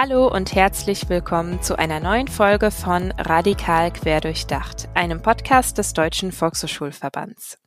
Hallo 0.00 0.28
und 0.28 0.54
herzlich 0.54 1.08
willkommen 1.08 1.60
zu 1.60 1.76
einer 1.76 1.98
neuen 1.98 2.28
Folge 2.28 2.70
von 2.70 3.10
Radikal 3.18 3.90
Querdurchdacht, 3.92 4.88
einem 4.94 5.22
Podcast 5.22 5.76
des 5.76 5.92
Deutschen 5.92 6.30
Volkshochschulverbands. 6.30 7.58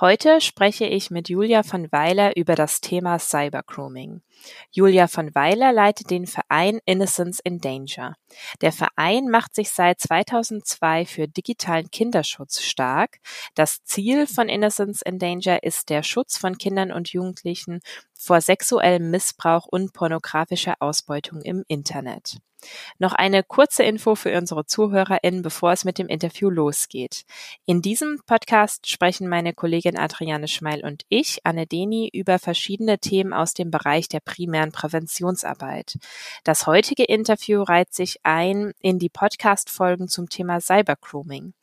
Heute 0.00 0.40
spreche 0.40 0.86
ich 0.86 1.10
mit 1.10 1.28
Julia 1.28 1.62
von 1.62 1.90
Weiler 1.92 2.36
über 2.36 2.54
das 2.54 2.80
Thema 2.80 3.18
Cybergrooming. 3.18 4.22
Julia 4.70 5.06
von 5.06 5.34
Weiler 5.34 5.72
leitet 5.72 6.10
den 6.10 6.26
Verein 6.26 6.80
Innocence 6.84 7.40
in 7.40 7.60
Danger. 7.60 8.16
Der 8.60 8.72
Verein 8.72 9.28
macht 9.28 9.54
sich 9.54 9.70
seit 9.70 10.00
2002 10.00 11.06
für 11.06 11.28
digitalen 11.28 11.90
Kinderschutz 11.90 12.62
stark. 12.62 13.18
Das 13.54 13.84
Ziel 13.84 14.26
von 14.26 14.48
Innocence 14.48 15.02
in 15.02 15.18
Danger 15.18 15.62
ist 15.62 15.90
der 15.90 16.02
Schutz 16.02 16.36
von 16.38 16.58
Kindern 16.58 16.92
und 16.92 17.12
Jugendlichen 17.12 17.80
vor 18.18 18.40
sexuellem 18.40 19.10
Missbrauch 19.10 19.66
und 19.66 19.92
pornografischer 19.92 20.76
Ausbeutung 20.80 21.42
im 21.42 21.64
Internet. 21.68 22.38
Noch 22.98 23.12
eine 23.12 23.42
kurze 23.42 23.82
Info 23.82 24.14
für 24.14 24.36
unsere 24.36 24.66
ZuhörerInnen, 24.66 25.42
bevor 25.42 25.72
es 25.72 25.84
mit 25.84 25.98
dem 25.98 26.08
Interview 26.08 26.50
losgeht. 26.50 27.24
In 27.66 27.82
diesem 27.82 28.20
Podcast 28.26 28.88
sprechen 28.88 29.28
meine 29.28 29.54
Kollegin 29.54 29.98
Adriane 29.98 30.48
Schmeil 30.48 30.84
und 30.84 31.04
ich, 31.08 31.40
Anne 31.44 31.66
Deni, 31.66 32.10
über 32.12 32.38
verschiedene 32.38 32.98
Themen 32.98 33.32
aus 33.32 33.54
dem 33.54 33.70
Bereich 33.70 34.08
der 34.08 34.20
primären 34.20 34.72
Präventionsarbeit. 34.72 35.98
Das 36.44 36.66
heutige 36.66 37.04
Interview 37.04 37.62
reiht 37.62 37.94
sich 37.94 38.18
ein 38.22 38.72
in 38.80 38.98
die 38.98 39.08
Podcast-Folgen 39.08 40.08
zum 40.08 40.28
Thema 40.28 40.60
Cybergrooming. 40.60 41.54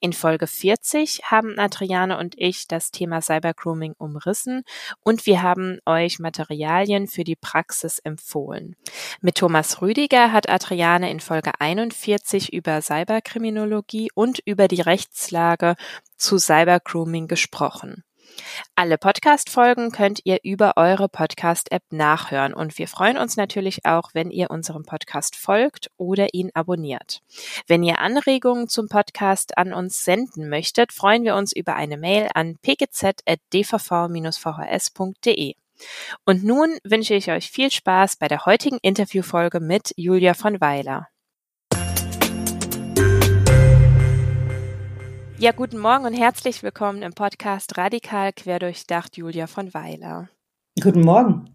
In 0.00 0.12
Folge 0.12 0.46
40 0.46 1.22
haben 1.24 1.58
Adriane 1.58 2.18
und 2.18 2.34
ich 2.38 2.68
das 2.68 2.90
Thema 2.90 3.20
Cybergrooming 3.20 3.94
umrissen 3.98 4.62
und 5.02 5.26
wir 5.26 5.42
haben 5.42 5.78
euch 5.86 6.18
Materialien 6.18 7.06
für 7.06 7.24
die 7.24 7.36
Praxis 7.36 7.98
empfohlen. 7.98 8.76
Mit 9.20 9.36
Thomas 9.36 9.80
Rüdiger 9.82 10.32
hat 10.32 10.47
Adriane 10.48 11.10
in 11.10 11.20
Folge 11.20 11.52
41 11.58 12.52
über 12.52 12.82
Cyberkriminologie 12.82 14.10
und 14.14 14.40
über 14.44 14.68
die 14.68 14.80
Rechtslage 14.80 15.76
zu 16.16 16.38
Cybergrooming 16.38 17.28
gesprochen. 17.28 18.04
Alle 18.74 18.98
Podcast-Folgen 18.98 19.90
könnt 19.90 20.20
ihr 20.24 20.38
über 20.42 20.76
eure 20.76 21.08
Podcast-App 21.08 21.84
nachhören 21.90 22.52
und 22.54 22.78
wir 22.78 22.88
freuen 22.88 23.18
uns 23.18 23.36
natürlich 23.36 23.84
auch, 23.84 24.10
wenn 24.14 24.30
ihr 24.30 24.50
unserem 24.50 24.84
Podcast 24.84 25.36
folgt 25.36 25.90
oder 25.96 26.32
ihn 26.32 26.50
abonniert. 26.54 27.22
Wenn 27.66 27.82
ihr 27.82 27.98
Anregungen 27.98 28.68
zum 28.68 28.88
Podcast 28.88 29.58
an 29.58 29.72
uns 29.72 30.04
senden 30.04 30.48
möchtet, 30.48 30.92
freuen 30.92 31.24
wir 31.24 31.34
uns 31.34 31.52
über 31.52 31.74
eine 31.74 31.96
Mail 31.96 32.28
an 32.34 32.56
pgz.dvv-vhs.de. 32.62 35.54
Und 36.24 36.44
nun 36.44 36.78
wünsche 36.84 37.14
ich 37.14 37.30
euch 37.30 37.50
viel 37.50 37.70
Spaß 37.70 38.16
bei 38.16 38.28
der 38.28 38.46
heutigen 38.46 38.78
Interviewfolge 38.82 39.60
mit 39.60 39.92
Julia 39.96 40.34
von 40.34 40.60
Weiler. 40.60 41.08
Ja, 45.40 45.52
guten 45.52 45.78
Morgen 45.78 46.04
und 46.04 46.14
herzlich 46.14 46.64
willkommen 46.64 47.02
im 47.02 47.12
Podcast 47.12 47.78
Radikal 47.78 48.32
Querdurchdacht 48.32 49.16
Julia 49.16 49.46
von 49.46 49.72
Weiler. 49.72 50.28
Guten 50.82 51.02
Morgen. 51.02 51.54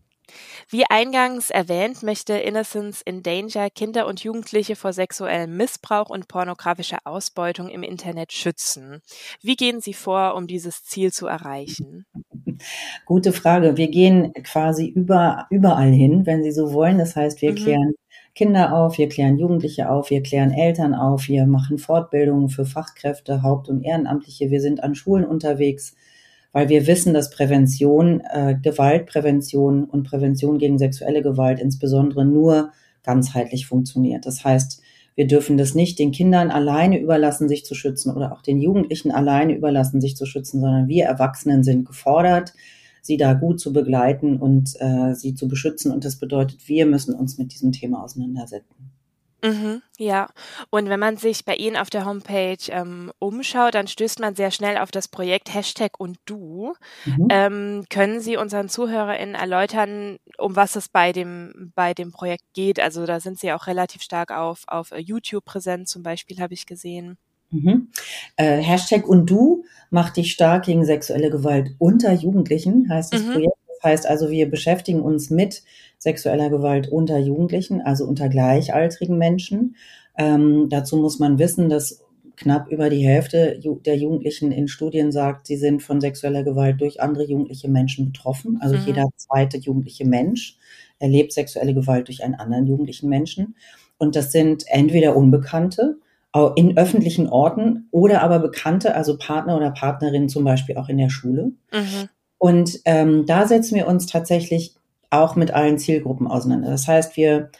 Wie 0.70 0.86
eingangs 0.90 1.50
erwähnt, 1.50 2.04
möchte 2.04 2.34
Innocence 2.34 3.02
in 3.02 3.24
Danger 3.24 3.70
Kinder 3.70 4.08
und 4.08 4.24
Jugendliche 4.24 4.76
vor 4.76 4.94
sexuellem 4.94 5.56
Missbrauch 5.58 6.10
und 6.10 6.28
pornografischer 6.28 7.00
Ausbeutung 7.04 7.70
im 7.70 7.84
Internet 7.84 8.34
schützen. 8.34 9.02
Wie 9.42 9.56
gehen 9.56 9.82
Sie 9.82 9.94
vor, 9.94 10.36
um 10.36 10.48
dieses 10.48 10.84
Ziel 10.84 11.12
zu 11.12 11.28
erreichen? 11.28 12.06
Gute 13.06 13.34
Frage. 13.34 13.78
Wir 13.78 13.90
gehen 13.90 14.34
quasi 14.44 14.88
über, 14.88 15.48
überall 15.50 15.92
hin, 15.92 16.26
wenn 16.26 16.44
Sie 16.44 16.52
so 16.52 16.74
wollen. 16.74 16.98
Das 16.98 17.16
heißt, 17.16 17.42
wir 17.42 17.52
mhm. 17.52 17.56
klären 17.56 17.94
Kinder 18.36 18.74
auf, 18.74 18.98
wir 18.98 19.10
klären 19.10 19.38
Jugendliche 19.38 19.90
auf, 19.90 20.10
wir 20.10 20.24
klären 20.24 20.52
Eltern 20.52 20.96
auf, 20.96 21.28
wir 21.28 21.46
machen 21.46 21.78
Fortbildungen 21.78 22.50
für 22.50 22.66
Fachkräfte, 22.66 23.44
Haupt- 23.44 23.70
und 23.70 23.84
Ehrenamtliche, 23.84 24.50
wir 24.50 24.60
sind 24.60 24.82
an 24.84 24.96
Schulen 24.96 25.26
unterwegs, 25.26 25.96
weil 26.54 26.70
wir 26.70 26.88
wissen, 26.88 27.14
dass 27.14 27.32
Prävention, 27.32 28.22
äh, 28.32 28.56
Gewaltprävention 28.62 29.84
und 29.84 30.04
Prävention 30.04 30.60
gegen 30.60 30.78
sexuelle 30.78 31.22
Gewalt 31.22 31.60
insbesondere 31.60 32.24
nur 32.24 32.72
ganzheitlich 33.04 33.66
funktioniert. 33.66 34.26
Das 34.26 34.46
heißt, 34.46 34.82
wir 35.16 35.28
dürfen 35.28 35.58
das 35.58 35.76
nicht 35.76 36.00
den 36.00 36.12
Kindern 36.12 36.50
alleine 36.50 37.00
überlassen, 37.00 37.50
sich 37.50 37.66
zu 37.66 37.76
schützen 37.76 38.16
oder 38.16 38.32
auch 38.32 38.42
den 38.42 38.62
Jugendlichen 38.62 39.12
alleine 39.12 39.56
überlassen, 39.56 40.00
sich 40.00 40.16
zu 40.16 40.26
schützen, 40.26 40.62
sondern 40.62 40.88
wir 40.88 41.06
Erwachsenen 41.06 41.64
sind 41.64 41.86
gefordert, 41.86 42.54
sie 43.02 43.18
da 43.18 43.34
gut 43.34 43.60
zu 43.60 43.74
begleiten 43.74 44.38
und 44.38 44.80
äh, 44.80 45.14
sie 45.14 45.36
zu 45.36 45.48
beschützen. 45.48 45.92
Und 45.92 46.06
das 46.06 46.16
bedeutet, 46.16 46.68
wir 46.68 46.86
müssen 46.86 47.14
uns 47.14 47.38
mit 47.38 47.54
diesem 47.54 47.72
Thema 47.72 48.04
auseinandersetzen. 48.04 48.93
Mhm, 49.44 49.82
ja, 49.98 50.30
und 50.70 50.88
wenn 50.88 51.02
man 51.02 51.18
sich 51.18 51.44
bei 51.44 51.56
Ihnen 51.56 51.76
auf 51.76 51.90
der 51.90 52.06
Homepage 52.06 52.58
ähm, 52.70 53.12
umschaut, 53.20 53.76
dann 53.76 53.88
stößt 53.88 54.22
man 54.22 54.36
sehr 54.36 54.52
schnell 54.52 54.78
auf 54.78 54.90
das 54.90 55.10
Projekt 55.10 55.54
Hashtag 55.54 56.00
und 56.00 56.18
du. 56.26 56.74
Mhm. 57.06 57.28
Ähm, 57.30 57.86
können 57.90 58.22
Sie 58.22 58.38
unseren 58.38 58.70
ZuhörerInnen 58.70 59.36
erläutern, 59.36 60.18
um 60.38 60.56
was 60.56 60.78
es 60.78 60.88
bei 60.88 61.12
dem, 61.12 61.74
bei 61.76 61.94
dem 61.94 62.14
Projekt 62.14 62.46
geht? 62.54 62.80
Also 62.80 63.06
da 63.06 63.20
sind 63.20 63.38
Sie 63.38 63.52
auch 63.52 63.68
relativ 63.68 64.02
stark 64.02 64.32
auf, 64.32 64.64
auf 64.68 64.92
äh, 64.92 65.00
YouTube 65.00 65.44
präsent, 65.44 65.90
zum 65.90 66.04
Beispiel 66.04 66.40
habe 66.40 66.54
ich 66.54 66.66
gesehen. 66.66 67.18
Mhm. 67.52 67.90
Äh, 68.38 68.62
Hashtag 68.62 69.06
und 69.06 69.30
du 69.30 69.66
macht 69.90 70.16
dich 70.16 70.32
stark 70.32 70.66
gegen 70.66 70.86
sexuelle 70.86 71.30
Gewalt 71.30 71.76
unter 71.80 72.14
Jugendlichen, 72.14 72.90
heißt 72.90 73.14
das 73.14 73.24
mhm. 73.24 73.32
Projekt. 73.34 73.63
Das 73.84 73.92
heißt 73.92 74.08
also, 74.08 74.30
wir 74.30 74.50
beschäftigen 74.50 75.02
uns 75.02 75.30
mit 75.30 75.62
sexueller 75.98 76.50
Gewalt 76.50 76.88
unter 76.88 77.18
Jugendlichen, 77.18 77.82
also 77.82 78.06
unter 78.06 78.30
gleichaltrigen 78.30 79.18
Menschen. 79.18 79.76
Ähm, 80.18 80.68
dazu 80.70 80.96
muss 80.96 81.20
man 81.20 81.38
wissen, 81.38 81.68
dass 81.68 82.02
knapp 82.38 82.72
über 82.72 82.90
die 82.90 83.06
Hälfte 83.06 83.60
der 83.86 83.98
Jugendlichen 83.98 84.54
in 84.54 84.70
Studien 84.70 85.12
sagt, 85.12 85.48
sie 85.48 85.58
sind 85.58 85.84
von 85.84 86.00
sexueller 86.00 86.44
Gewalt 86.44 86.80
durch 86.80 87.02
andere 87.02 87.26
jugendliche 87.26 87.70
Menschen 87.70 88.06
betroffen. 88.06 88.58
Also 88.62 88.78
mhm. 88.78 88.84
jeder 88.86 89.06
zweite 89.18 89.58
jugendliche 89.58 90.06
Mensch 90.06 90.58
erlebt 91.00 91.34
sexuelle 91.34 91.74
Gewalt 91.74 92.08
durch 92.08 92.24
einen 92.24 92.36
anderen 92.36 92.66
jugendlichen 92.66 93.10
Menschen. 93.10 93.56
Und 93.98 94.16
das 94.16 94.32
sind 94.32 94.64
entweder 94.68 95.16
Unbekannte, 95.18 95.98
in 96.56 96.78
öffentlichen 96.78 97.30
Orten 97.30 97.88
oder 97.92 98.24
aber 98.24 98.40
Bekannte, 98.40 98.96
also 98.96 99.18
Partner 99.18 99.56
oder 99.56 99.70
Partnerinnen 99.70 100.30
zum 100.30 100.44
Beispiel 100.44 100.78
auch 100.78 100.90
in 100.90 100.98
der 100.98 101.10
Schule. 101.10 101.52
Mhm. 101.72 102.10
Und 102.44 102.82
ähm, 102.84 103.26
da 103.26 103.48
setzen 103.48 103.76
wir 103.76 103.88
uns 103.88 104.06
tatsächlich 104.06 104.76
auch 105.10 105.38
mit 105.38 105.52
allen 105.52 105.78
Zielgruppen 105.78 106.28
auseinander. 106.28 106.72
Das 106.72 106.90
heißt, 106.90 107.16
wir 107.16 107.52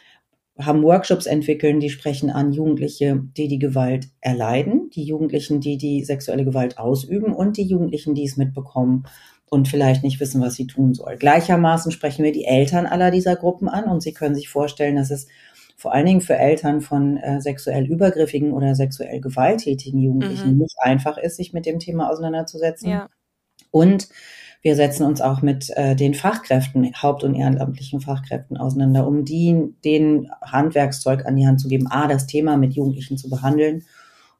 haben 0.58 0.82
Workshops 0.82 1.24
entwickeln, 1.24 1.80
die 1.80 1.88
sprechen 1.88 2.28
an 2.28 2.52
Jugendliche, 2.52 3.18
die 3.34 3.48
die 3.48 3.58
Gewalt 3.58 4.08
erleiden, 4.20 4.90
die 4.90 5.04
Jugendlichen, 5.04 5.62
die 5.62 5.78
die 5.78 6.04
sexuelle 6.04 6.44
Gewalt 6.44 6.76
ausüben 6.76 7.32
und 7.32 7.56
die 7.56 7.62
Jugendlichen, 7.62 8.14
die 8.14 8.26
es 8.26 8.36
mitbekommen 8.36 9.06
und 9.48 9.68
vielleicht 9.68 10.02
nicht 10.02 10.20
wissen, 10.20 10.42
was 10.42 10.54
sie 10.54 10.66
tun 10.66 10.92
soll. 10.92 11.16
Gleichermaßen 11.16 11.90
sprechen 11.90 12.22
wir 12.22 12.32
die 12.32 12.44
Eltern 12.44 12.84
aller 12.84 13.10
dieser 13.10 13.36
Gruppen 13.36 13.70
an 13.70 13.84
und 13.84 14.02
Sie 14.02 14.12
können 14.12 14.34
sich 14.34 14.50
vorstellen, 14.50 14.96
dass 14.96 15.10
es 15.10 15.28
vor 15.78 15.94
allen 15.94 16.04
Dingen 16.04 16.20
für 16.20 16.36
Eltern 16.36 16.82
von 16.82 17.16
äh, 17.16 17.40
sexuell 17.40 17.86
übergriffigen 17.86 18.52
oder 18.52 18.74
sexuell 18.74 19.22
gewalttätigen 19.22 20.02
Jugendlichen 20.02 20.52
mhm. 20.52 20.58
nicht 20.58 20.76
einfach 20.82 21.16
ist, 21.16 21.36
sich 21.36 21.54
mit 21.54 21.64
dem 21.64 21.78
Thema 21.78 22.10
auseinanderzusetzen. 22.10 22.90
Ja. 22.90 23.08
Und 23.70 24.08
wir 24.64 24.76
setzen 24.76 25.04
uns 25.04 25.20
auch 25.20 25.42
mit 25.42 25.68
äh, 25.76 25.94
den 25.94 26.14
Fachkräften, 26.14 26.90
haupt- 26.94 27.22
und 27.22 27.34
ehrenamtlichen 27.34 28.00
Fachkräften 28.00 28.56
auseinander, 28.56 29.06
um 29.06 29.26
die, 29.26 29.74
den 29.84 30.30
Handwerkszeug 30.40 31.26
an 31.26 31.36
die 31.36 31.46
Hand 31.46 31.60
zu 31.60 31.68
geben, 31.68 31.86
A, 31.88 32.08
das 32.08 32.26
Thema 32.26 32.56
mit 32.56 32.72
Jugendlichen 32.72 33.18
zu 33.18 33.28
behandeln 33.28 33.84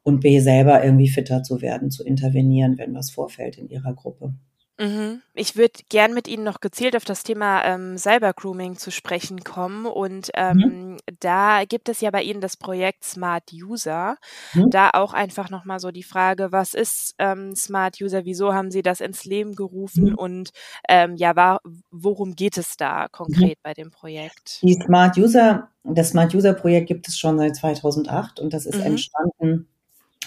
und 0.01 0.21
B, 0.21 0.39
selber 0.39 0.83
irgendwie 0.83 1.09
fitter 1.09 1.43
zu 1.43 1.61
werden, 1.61 1.91
zu 1.91 2.03
intervenieren, 2.03 2.79
wenn 2.79 2.95
was 2.95 3.11
vorfällt 3.11 3.59
in 3.59 3.69
ihrer 3.69 3.93
Gruppe. 3.93 4.33
Mhm. 4.77 5.21
Ich 5.33 5.55
würde 5.55 5.79
gern 5.89 6.13
mit 6.13 6.27
Ihnen 6.27 6.43
noch 6.43 6.59
gezielt 6.59 6.95
auf 6.95 7.05
das 7.05 7.23
Thema 7.23 7.63
ähm, 7.63 7.97
Cybergrooming 7.97 8.77
zu 8.77 8.91
sprechen 8.91 9.43
kommen. 9.43 9.85
Und 9.85 10.31
ähm, 10.33 10.57
mhm. 10.57 10.97
da 11.19 11.63
gibt 11.65 11.87
es 11.87 12.01
ja 12.01 12.11
bei 12.11 12.23
Ihnen 12.23 12.41
das 12.41 12.57
Projekt 12.57 13.05
Smart 13.05 13.51
User. 13.53 14.17
Mhm. 14.53 14.69
Da 14.69 14.89
auch 14.93 15.13
einfach 15.13 15.49
nochmal 15.49 15.79
so 15.79 15.91
die 15.91 16.03
Frage, 16.03 16.51
was 16.51 16.73
ist 16.73 17.15
ähm, 17.19 17.55
Smart 17.55 18.01
User? 18.01 18.25
Wieso 18.25 18.53
haben 18.53 18.71
Sie 18.71 18.81
das 18.81 18.99
ins 18.99 19.23
Leben 19.23 19.55
gerufen? 19.55 20.09
Mhm. 20.09 20.15
Und 20.15 20.49
ähm, 20.89 21.15
ja, 21.15 21.35
war, 21.35 21.61
worum 21.91 22.35
geht 22.35 22.57
es 22.57 22.75
da 22.75 23.03
mhm. 23.03 23.11
konkret 23.11 23.57
bei 23.63 23.73
dem 23.73 23.91
Projekt? 23.91 24.61
Die 24.61 24.73
Smart 24.73 25.17
User, 25.17 25.69
das 25.83 26.09
Smart 26.09 26.35
User 26.35 26.53
Projekt 26.53 26.87
gibt 26.87 27.07
es 27.07 27.17
schon 27.17 27.37
seit 27.37 27.55
2008 27.55 28.39
und 28.39 28.53
das 28.53 28.65
ist 28.65 28.79
mhm. 28.79 28.85
entstanden 28.85 29.67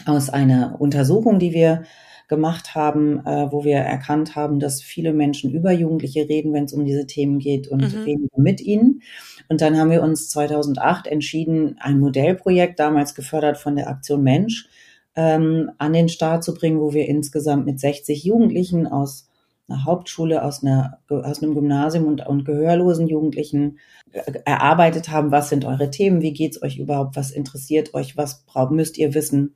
aus 0.07 0.31
einer 0.31 0.81
Untersuchung, 0.81 1.39
die 1.39 1.53
wir 1.53 1.85
gemacht 2.29 2.75
haben, 2.75 3.25
äh, 3.27 3.51
wo 3.51 3.65
wir 3.65 3.77
erkannt 3.77 4.37
haben, 4.37 4.61
dass 4.61 4.83
viele 4.83 5.13
Menschen 5.13 5.51
über 5.51 5.73
Jugendliche 5.73 6.29
reden, 6.29 6.53
wenn 6.53 6.65
es 6.65 6.75
um 6.75 6.85
diese 6.85 7.07
Themen 7.07 7.39
geht 7.39 7.69
und 7.69 7.81
mhm. 7.81 8.05
weniger 8.05 8.41
mit 8.41 8.61
ihnen. 8.61 9.03
Und 9.49 9.63
dann 9.63 9.79
haben 9.79 9.91
wir 9.91 10.03
uns 10.03 10.29
2008 10.29 11.07
entschieden, 11.07 11.77
ein 11.81 11.99
Modellprojekt, 11.99 12.79
damals 12.79 13.15
gefördert 13.15 13.57
von 13.57 13.77
der 13.77 13.89
Aktion 13.89 14.23
Mensch, 14.23 14.69
ähm, 15.17 15.71
an 15.79 15.95
den 15.95 16.11
Start 16.11 16.45
zu 16.45 16.55
bringen, 16.55 16.81
wo 16.81 16.93
wir 16.93 17.09
insgesamt 17.09 17.65
mit 17.65 17.81
60 17.81 18.23
Jugendlichen 18.25 18.87
aus 18.87 19.29
einer 19.67 19.85
Hauptschule, 19.85 20.43
aus, 20.45 20.63
einer, 20.63 20.99
aus 21.09 21.43
einem 21.43 21.55
Gymnasium 21.55 22.07
und, 22.07 22.27
und 22.27 22.45
gehörlosen 22.45 23.09
Jugendlichen 23.09 23.79
äh, 24.13 24.33
erarbeitet 24.45 25.09
haben, 25.09 25.31
was 25.31 25.49
sind 25.49 25.65
eure 25.65 25.91
Themen, 25.91 26.21
wie 26.21 26.33
geht's 26.33 26.63
euch 26.63 26.79
überhaupt, 26.79 27.17
was 27.17 27.31
interessiert 27.31 27.95
euch, 27.95 28.17
was 28.17 28.45
braucht, 28.45 28.71
müsst 28.71 28.99
ihr 28.99 29.15
wissen 29.15 29.55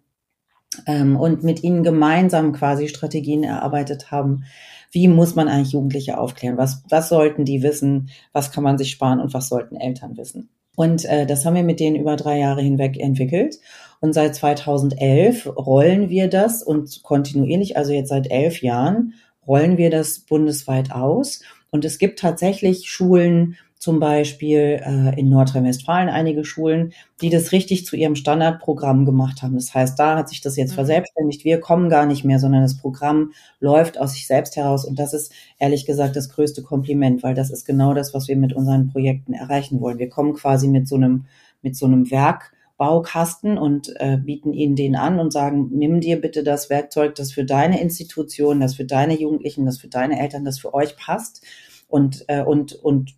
ähm, 0.86 1.16
und 1.16 1.42
mit 1.42 1.62
ihnen 1.62 1.82
gemeinsam 1.82 2.52
quasi 2.52 2.88
Strategien 2.88 3.44
erarbeitet 3.44 4.10
haben, 4.10 4.44
wie 4.90 5.08
muss 5.08 5.34
man 5.34 5.48
eigentlich 5.48 5.72
Jugendliche 5.72 6.18
aufklären, 6.18 6.58
was, 6.58 6.84
was 6.88 7.08
sollten 7.08 7.44
die 7.44 7.62
wissen, 7.62 8.10
was 8.32 8.52
kann 8.52 8.64
man 8.64 8.78
sich 8.78 8.90
sparen 8.90 9.20
und 9.20 9.32
was 9.32 9.48
sollten 9.48 9.76
Eltern 9.76 10.16
wissen. 10.16 10.50
Und 10.76 11.04
äh, 11.04 11.26
das 11.26 11.44
haben 11.44 11.54
wir 11.54 11.62
mit 11.62 11.80
denen 11.80 11.96
über 11.96 12.16
drei 12.16 12.38
Jahre 12.38 12.62
hinweg 12.62 12.98
entwickelt. 12.98 13.58
Und 14.00 14.14
seit 14.14 14.34
2011 14.34 15.46
rollen 15.46 16.08
wir 16.08 16.28
das 16.28 16.62
und 16.62 17.02
kontinuierlich, 17.02 17.76
also 17.76 17.92
jetzt 17.92 18.08
seit 18.08 18.30
elf 18.30 18.62
Jahren, 18.62 19.14
rollen 19.46 19.76
wir 19.76 19.90
das 19.90 20.20
bundesweit 20.20 20.92
aus. 20.92 21.42
Und 21.70 21.84
es 21.84 21.98
gibt 21.98 22.18
tatsächlich 22.18 22.90
Schulen, 22.90 23.56
zum 23.82 23.98
Beispiel 23.98 24.80
äh, 24.80 25.18
in 25.18 25.28
Nordrhein-Westfalen 25.28 26.08
einige 26.08 26.44
Schulen, 26.44 26.92
die 27.20 27.30
das 27.30 27.50
richtig 27.50 27.84
zu 27.84 27.96
ihrem 27.96 28.14
Standardprogramm 28.14 29.04
gemacht 29.04 29.42
haben. 29.42 29.56
Das 29.56 29.74
heißt, 29.74 29.98
da 29.98 30.16
hat 30.16 30.28
sich 30.28 30.40
das 30.40 30.56
jetzt 30.56 30.70
mhm. 30.70 30.76
verselbstständigt. 30.76 31.44
Wir 31.44 31.58
kommen 31.58 31.88
gar 31.88 32.06
nicht 32.06 32.22
mehr, 32.22 32.38
sondern 32.38 32.62
das 32.62 32.76
Programm 32.76 33.32
läuft 33.58 33.98
aus 33.98 34.12
sich 34.12 34.28
selbst 34.28 34.54
heraus. 34.54 34.84
Und 34.84 35.00
das 35.00 35.14
ist 35.14 35.32
ehrlich 35.58 35.84
gesagt 35.84 36.14
das 36.14 36.28
größte 36.28 36.62
Kompliment, 36.62 37.24
weil 37.24 37.34
das 37.34 37.50
ist 37.50 37.64
genau 37.64 37.92
das, 37.92 38.14
was 38.14 38.28
wir 38.28 38.36
mit 38.36 38.52
unseren 38.52 38.86
Projekten 38.86 39.32
erreichen 39.32 39.80
wollen. 39.80 39.98
Wir 39.98 40.08
kommen 40.08 40.34
quasi 40.34 40.68
mit 40.68 40.86
so 40.86 40.94
einem, 40.94 41.24
mit 41.60 41.74
so 41.74 41.86
einem 41.86 42.08
Werk 42.12 42.52
Baukasten 42.76 43.58
und 43.58 43.92
äh, 43.96 44.16
bieten 44.16 44.52
ihnen 44.52 44.76
den 44.76 44.94
an 44.94 45.18
und 45.18 45.32
sagen, 45.32 45.70
nimm 45.72 45.98
dir 45.98 46.20
bitte 46.20 46.44
das 46.44 46.70
Werkzeug, 46.70 47.16
das 47.16 47.32
für 47.32 47.44
deine 47.44 47.80
Institution, 47.80 48.60
das 48.60 48.76
für 48.76 48.84
deine 48.84 49.18
Jugendlichen, 49.18 49.66
das 49.66 49.78
für 49.78 49.88
deine 49.88 50.20
Eltern, 50.20 50.44
das 50.44 50.60
für 50.60 50.72
euch 50.72 50.96
passt 50.96 51.44
und, 51.88 52.24
äh, 52.28 52.42
und, 52.42 52.74
und 52.74 53.16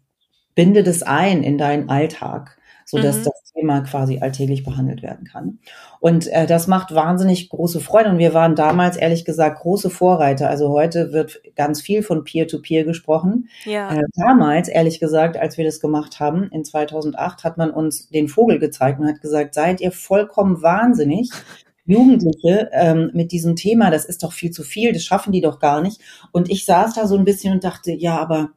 binde 0.55 0.83
das 0.83 1.03
ein 1.03 1.43
in 1.43 1.59
deinen 1.59 1.89
Alltag, 1.89 2.59
so 2.85 2.99
dass 2.99 3.19
mhm. 3.19 3.25
das 3.25 3.45
Thema 3.55 3.81
quasi 3.83 4.19
alltäglich 4.19 4.65
behandelt 4.65 5.03
werden 5.03 5.27
kann. 5.27 5.59
Und 6.01 6.27
äh, 6.29 6.47
das 6.47 6.67
macht 6.67 6.95
wahnsinnig 6.95 7.49
große 7.49 7.81
Freude. 7.81 8.11
Und 8.11 8.19
wir 8.19 8.35
waren 8.35 8.57
damals 8.57 8.97
ehrlich 8.97 9.25
gesagt 9.25 9.61
große 9.61 9.91
Vorreiter. 9.91 10.51
Also 10.51 10.71
heute 10.71 11.13
wird 11.13 11.41
ganz 11.57 11.81
viel 11.81 12.03
von 12.03 12.25
Peer-to-Peer 12.25 12.83
-Peer 12.83 12.85
gesprochen. 12.85 13.49
Ja. 13.65 13.95
Äh, 13.95 14.03
damals, 14.17 14.69
ehrlich 14.69 15.01
gesagt, 15.01 15.37
als 15.37 15.57
wir 15.57 15.65
das 15.65 15.81
gemacht 15.81 16.21
haben, 16.21 16.49
in 16.51 16.65
2008, 16.65 17.45
hat 17.45 17.57
man 17.57 17.71
uns 17.71 18.09
den 18.11 18.29
Vogel 18.29 18.59
gezeigt 18.59 19.01
und 19.01 19.07
hat 19.07 19.21
gesagt, 19.21 19.55
seid 19.55 19.81
ihr 19.81 19.93
vollkommen 19.93 20.61
wahnsinnig. 20.63 21.31
Jugendliche 21.87 22.71
ähm, 22.73 23.11
mit 23.13 23.31
diesem 23.31 23.57
Thema, 23.57 23.91
das 23.91 24.07
ist 24.07 24.23
doch 24.23 24.33
viel 24.33 24.51
zu 24.51 24.63
viel, 24.63 24.93
das 24.93 25.05
schaffen 25.05 25.33
die 25.33 25.43
doch 25.43 25.59
gar 25.59 25.83
nicht. 25.83 26.01
Und 26.33 26.51
ich 26.51 26.65
saß 26.65 26.95
da 26.95 27.07
so 27.07 27.17
ein 27.17 27.25
bisschen 27.25 27.53
und 27.53 27.63
dachte, 27.63 27.93
ja, 27.93 28.19
aber 28.19 28.51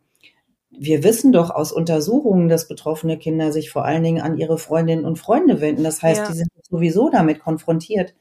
wir 0.77 1.03
wissen 1.03 1.31
doch 1.31 1.49
aus 1.49 1.71
Untersuchungen, 1.71 2.49
dass 2.49 2.67
betroffene 2.67 3.17
Kinder 3.17 3.51
sich 3.51 3.69
vor 3.69 3.85
allen 3.85 4.03
Dingen 4.03 4.21
an 4.21 4.37
ihre 4.37 4.57
Freundinnen 4.57 5.05
und 5.05 5.17
Freunde 5.17 5.59
wenden. 5.59 5.83
Das 5.83 6.01
heißt, 6.01 6.21
ja. 6.21 6.27
die 6.27 6.37
sind 6.37 6.49
sowieso 6.69 7.09
damit 7.09 7.39
konfrontiert. 7.39 8.13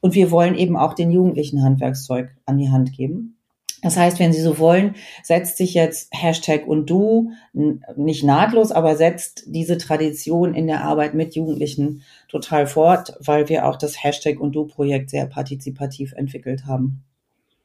Und 0.00 0.14
wir 0.14 0.30
wollen 0.30 0.56
eben 0.56 0.76
auch 0.76 0.94
den 0.94 1.12
Jugendlichen 1.12 1.62
Handwerkszeug 1.62 2.30
an 2.44 2.58
die 2.58 2.70
Hand 2.70 2.92
geben. 2.92 3.36
Das 3.82 3.96
heißt, 3.96 4.20
wenn 4.20 4.32
Sie 4.32 4.40
so 4.40 4.58
wollen, 4.58 4.94
setzt 5.24 5.56
sich 5.56 5.74
jetzt 5.74 6.08
Hashtag 6.12 6.66
und 6.66 6.88
du 6.88 7.32
nicht 7.96 8.22
nahtlos, 8.22 8.70
aber 8.70 8.96
setzt 8.96 9.42
diese 9.46 9.76
Tradition 9.76 10.54
in 10.54 10.68
der 10.68 10.84
Arbeit 10.84 11.14
mit 11.14 11.34
Jugendlichen 11.34 12.02
total 12.28 12.68
fort, 12.68 13.16
weil 13.18 13.48
wir 13.48 13.66
auch 13.66 13.76
das 13.76 14.02
Hashtag 14.02 14.38
und 14.40 14.52
du 14.52 14.66
Projekt 14.66 15.10
sehr 15.10 15.26
partizipativ 15.26 16.12
entwickelt 16.12 16.64
haben. 16.66 17.02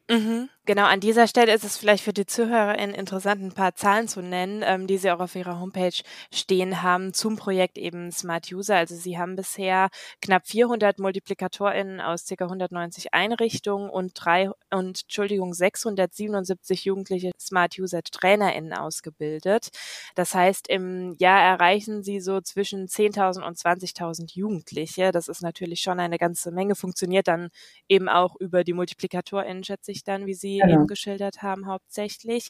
Mhm. 0.10 0.50
Genau, 0.70 0.84
an 0.84 1.00
dieser 1.00 1.28
Stelle 1.30 1.54
ist 1.54 1.64
es 1.64 1.78
vielleicht 1.78 2.04
für 2.04 2.12
die 2.12 2.26
ZuhörerInnen 2.26 2.94
interessant, 2.94 3.42
ein 3.42 3.54
paar 3.54 3.74
Zahlen 3.76 4.10
zu 4.10 4.22
nennen, 4.22 4.64
ähm, 4.66 4.86
die 4.86 4.98
Sie 4.98 5.10
auch 5.12 5.22
auf 5.22 5.34
Ihrer 5.34 5.62
Homepage 5.62 5.94
stehen 6.30 6.84
haben 6.84 7.14
zum 7.14 7.38
Projekt 7.38 7.78
eben 7.78 8.12
Smart 8.12 8.52
User. 8.52 8.76
Also 8.76 8.94
Sie 8.94 9.18
haben 9.18 9.38
bisher 9.38 9.88
knapp 10.22 10.46
400 10.46 11.00
MultiplikatorInnen 11.00 12.02
aus 12.02 12.26
ca. 12.26 12.44
190 12.44 13.14
Einrichtungen 13.14 13.90
und 13.90 14.12
drei, 14.16 14.50
und, 14.70 15.04
Entschuldigung, 15.04 15.54
677 15.54 16.84
jugendliche 16.84 17.32
Smart 17.40 17.80
User 17.80 18.02
TrainerInnen 18.04 18.74
ausgebildet. 18.74 19.70
Das 20.16 20.36
heißt, 20.36 20.68
im 20.68 21.16
Jahr 21.18 21.40
erreichen 21.42 22.04
Sie 22.04 22.20
so 22.20 22.42
zwischen 22.42 22.90
10.000 22.90 23.42
und 23.48 23.58
20.000 23.58 24.36
Jugendliche. 24.36 25.14
Das 25.14 25.30
ist 25.30 25.42
natürlich 25.42 25.80
schon 25.80 26.02
eine 26.02 26.18
ganze 26.18 26.52
Menge, 26.52 26.76
funktioniert 26.76 27.30
dann 27.30 27.52
eben 27.88 28.10
auch 28.10 28.36
über 28.42 28.66
die 28.66 28.74
MultiplikatorInnen, 28.74 29.64
schätze 29.64 29.94
ich 29.94 30.04
dann, 30.04 30.26
wie 30.26 30.34
Sie 30.34 30.57
genau. 30.60 30.74
eben 30.74 30.88
geschildert 30.88 31.42
haben, 31.42 31.68
hauptsächlich. 31.68 32.50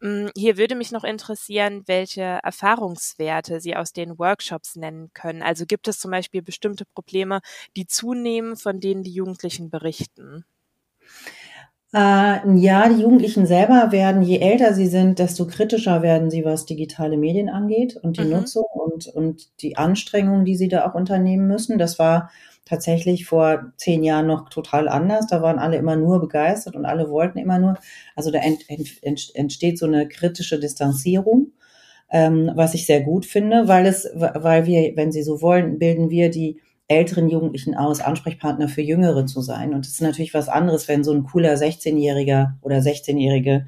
Mm, 0.00 0.28
hier 0.36 0.56
würde 0.56 0.74
mich 0.74 0.92
noch 0.92 1.04
interessieren, 1.04 1.82
welche 1.86 2.22
Erfahrungswerte 2.42 3.60
Sie 3.60 3.76
aus 3.76 3.92
den 3.92 4.18
Workshops 4.18 4.76
nennen 4.76 5.10
können. 5.14 5.42
Also 5.42 5.66
gibt 5.66 5.88
es 5.88 5.98
zum 5.98 6.10
Beispiel 6.10 6.42
bestimmte 6.42 6.84
Probleme, 6.84 7.40
die 7.76 7.86
zunehmen, 7.86 8.56
von 8.56 8.80
denen 8.80 9.02
die 9.02 9.12
Jugendlichen 9.12 9.70
berichten? 9.70 10.44
Äh, 11.94 12.58
ja, 12.58 12.88
die 12.88 13.02
Jugendlichen 13.02 13.46
selber 13.46 13.92
werden, 13.92 14.22
je 14.22 14.38
älter 14.38 14.72
sie 14.72 14.86
sind, 14.86 15.18
desto 15.18 15.46
kritischer 15.46 16.00
werden 16.00 16.30
sie, 16.30 16.42
was 16.42 16.64
digitale 16.64 17.18
Medien 17.18 17.50
angeht 17.50 17.96
und 17.96 18.16
die 18.16 18.24
mhm. 18.24 18.30
Nutzung 18.30 18.64
und, 18.72 19.08
und 19.08 19.60
die 19.60 19.76
Anstrengungen, 19.76 20.46
die 20.46 20.56
sie 20.56 20.68
da 20.68 20.88
auch 20.88 20.94
unternehmen 20.94 21.46
müssen. 21.46 21.76
Das 21.76 21.98
war 21.98 22.30
tatsächlich 22.64 23.26
vor 23.26 23.72
zehn 23.76 24.02
Jahren 24.02 24.26
noch 24.26 24.48
total 24.48 24.88
anders. 24.88 25.26
Da 25.26 25.42
waren 25.42 25.58
alle 25.58 25.76
immer 25.76 25.96
nur 25.96 26.20
begeistert 26.20 26.76
und 26.76 26.84
alle 26.84 27.10
wollten 27.10 27.38
immer 27.38 27.58
nur. 27.58 27.76
Also 28.16 28.30
da 28.30 28.38
ent, 28.38 28.64
ent, 28.68 29.30
entsteht 29.34 29.78
so 29.78 29.86
eine 29.86 30.08
kritische 30.08 30.58
Distanzierung, 30.60 31.52
ähm, 32.10 32.50
was 32.54 32.74
ich 32.74 32.86
sehr 32.86 33.00
gut 33.00 33.26
finde, 33.26 33.68
weil 33.68 33.86
es, 33.86 34.08
weil 34.14 34.66
wir, 34.66 34.96
wenn 34.96 35.12
Sie 35.12 35.22
so 35.22 35.42
wollen, 35.42 35.78
bilden 35.78 36.10
wir 36.10 36.30
die 36.30 36.60
älteren 36.88 37.28
Jugendlichen 37.28 37.74
aus, 37.74 38.00
Ansprechpartner 38.00 38.68
für 38.68 38.82
Jüngere 38.82 39.26
zu 39.26 39.40
sein. 39.40 39.72
Und 39.74 39.86
es 39.86 39.92
ist 39.92 40.02
natürlich 40.02 40.34
was 40.34 40.48
anderes, 40.48 40.88
wenn 40.88 41.04
so 41.04 41.12
ein 41.12 41.24
cooler 41.24 41.54
16-Jähriger 41.54 42.54
oder 42.60 42.78
16-Jährige 42.78 43.52
äh, 43.52 43.64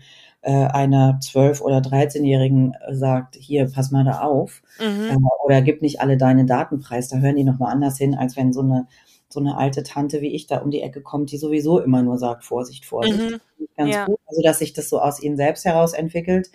einer 0.51 1.19
12- 1.23 1.61
oder 1.63 1.79
13-Jährigen 1.79 2.75
sagt, 2.91 3.37
hier, 3.37 3.71
pass 3.71 3.91
mal 3.91 4.05
da 4.05 4.21
auf, 4.21 4.63
mhm. 4.79 5.11
äh, 5.11 5.17
oder 5.45 5.63
gib 5.63 5.83
nicht 5.83 6.01
alle 6.01 6.17
deine 6.17 6.45
Daten 6.45 6.81
preis, 6.81 7.09
da 7.09 7.19
hören 7.19 7.37
die 7.37 7.45
nochmal 7.45 7.73
anders 7.73 7.99
hin, 7.99 8.15
als 8.15 8.37
wenn 8.37 8.53
so 8.53 8.61
eine, 8.61 8.87
so 9.29 9.41
eine 9.41 9.57
alte 9.57 9.83
Tante 9.83 10.21
wie 10.21 10.35
ich 10.35 10.47
da 10.47 10.59
um 10.59 10.71
die 10.71 10.83
Ecke 10.83 11.01
kommt, 11.01 11.33
die 11.33 11.39
sowieso 11.39 11.81
immer 11.81 12.03
nur 12.03 12.19
sagt, 12.19 12.45
Vorsicht, 12.45 12.85
Vorsicht. 12.85 13.19
Mhm. 13.19 13.41
Ganz 13.77 13.95
ja. 13.95 14.07
gut. 14.07 14.21
Also, 14.27 14.43
dass 14.43 14.59
sich 14.59 14.73
das 14.73 14.89
so 14.89 15.01
aus 15.01 15.21
ihnen 15.21 15.37
selbst 15.37 15.65
heraus 15.65 15.93
entwickelt. 15.93 16.51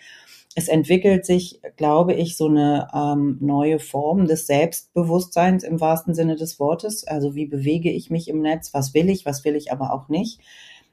Es 0.55 0.67
entwickelt 0.67 1.25
sich, 1.25 1.61
glaube 1.77 2.13
ich, 2.13 2.35
so 2.35 2.47
eine 2.47 2.87
ähm, 2.93 3.37
neue 3.39 3.79
Form 3.79 4.25
des 4.25 4.47
Selbstbewusstseins 4.47 5.63
im 5.63 5.79
wahrsten 5.79 6.15
Sinne 6.15 6.35
des 6.35 6.59
Wortes. 6.59 7.05
Also 7.05 7.35
wie 7.35 7.45
bewege 7.45 7.91
ich 7.91 8.09
mich 8.09 8.27
im 8.27 8.41
Netz? 8.41 8.73
Was 8.73 8.93
will 8.93 9.09
ich? 9.09 9.25
Was 9.25 9.45
will 9.45 9.55
ich 9.55 9.71
aber 9.71 9.93
auch 9.93 10.09
nicht? 10.09 10.41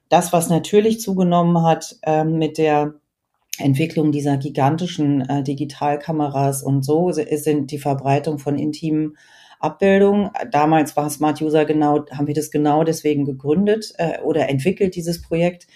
Das, 0.09 0.33
was 0.33 0.49
natürlich 0.49 1.01
zugenommen 1.01 1.63
hat 1.63 1.97
ähm, 2.03 2.39
mit 2.39 2.59
der 2.59 2.95
Entwicklung 3.59 4.13
dieser 4.13 4.37
gigantischen 4.37 5.23
äh, 5.29 5.43
Digitalkameras 5.43 6.63
und 6.63 6.85
so, 6.85 7.11
sind 7.13 7.71
die 7.71 7.79
Verbreitung 7.79 8.39
von 8.39 8.59
intimen 8.59 9.17
Abbildungen. 9.59 10.31
Damals 10.51 10.97
war 10.97 11.09
Smart 11.09 11.41
User 11.41 11.65
genau, 11.65 12.05
haben 12.11 12.27
wir 12.27 12.35
das 12.35 12.51
genau 12.51 12.85
deswegen 12.85 13.25
gegründet 13.25 13.93
äh, 13.97 14.21
oder 14.21 14.49
entwickelt, 14.49 14.95
dieses 14.95 15.23
Projekt, 15.23 15.67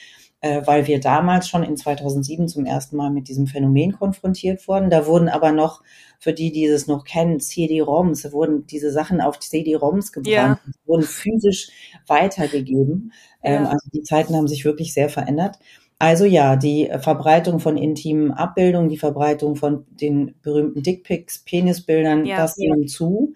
äh, 0.40 0.62
weil 0.64 0.86
wir 0.86 1.00
damals 1.00 1.48
schon 1.48 1.62
in 1.62 1.76
2007 1.76 2.48
zum 2.48 2.64
ersten 2.64 2.96
Mal 2.96 3.10
mit 3.10 3.28
diesem 3.28 3.46
Phänomen 3.46 3.92
konfrontiert 3.92 4.66
wurden. 4.66 4.90
Da 4.90 5.06
wurden 5.06 5.28
aber 5.28 5.52
noch, 5.52 5.82
für 6.18 6.32
die, 6.32 6.52
die 6.52 6.66
es 6.66 6.86
noch 6.86 7.04
kennen, 7.04 7.40
CD-ROMs, 7.40 8.32
wurden 8.32 8.66
diese 8.66 8.90
Sachen 8.90 9.20
auf 9.20 9.38
CD-ROMs 9.38 10.12
gebrannt, 10.12 10.58
ja. 10.64 10.72
wurden 10.86 11.02
physisch 11.02 11.68
weitergegeben. 12.06 13.12
Ja. 13.42 13.50
Ähm, 13.50 13.66
also 13.66 13.88
die 13.92 14.02
Zeiten 14.02 14.34
haben 14.34 14.48
sich 14.48 14.64
wirklich 14.64 14.94
sehr 14.94 15.08
verändert. 15.08 15.58
Also 15.98 16.24
ja, 16.24 16.56
die 16.56 16.90
Verbreitung 17.00 17.60
von 17.60 17.76
intimen 17.76 18.32
Abbildungen, 18.32 18.88
die 18.88 18.96
Verbreitung 18.96 19.56
von 19.56 19.84
den 19.90 20.34
berühmten 20.40 20.82
Dickpics, 20.82 21.40
Penisbildern, 21.44 22.24
ja, 22.24 22.38
das 22.38 22.54
ja. 22.56 22.74
nimmt 22.74 22.88
zu. 22.88 23.34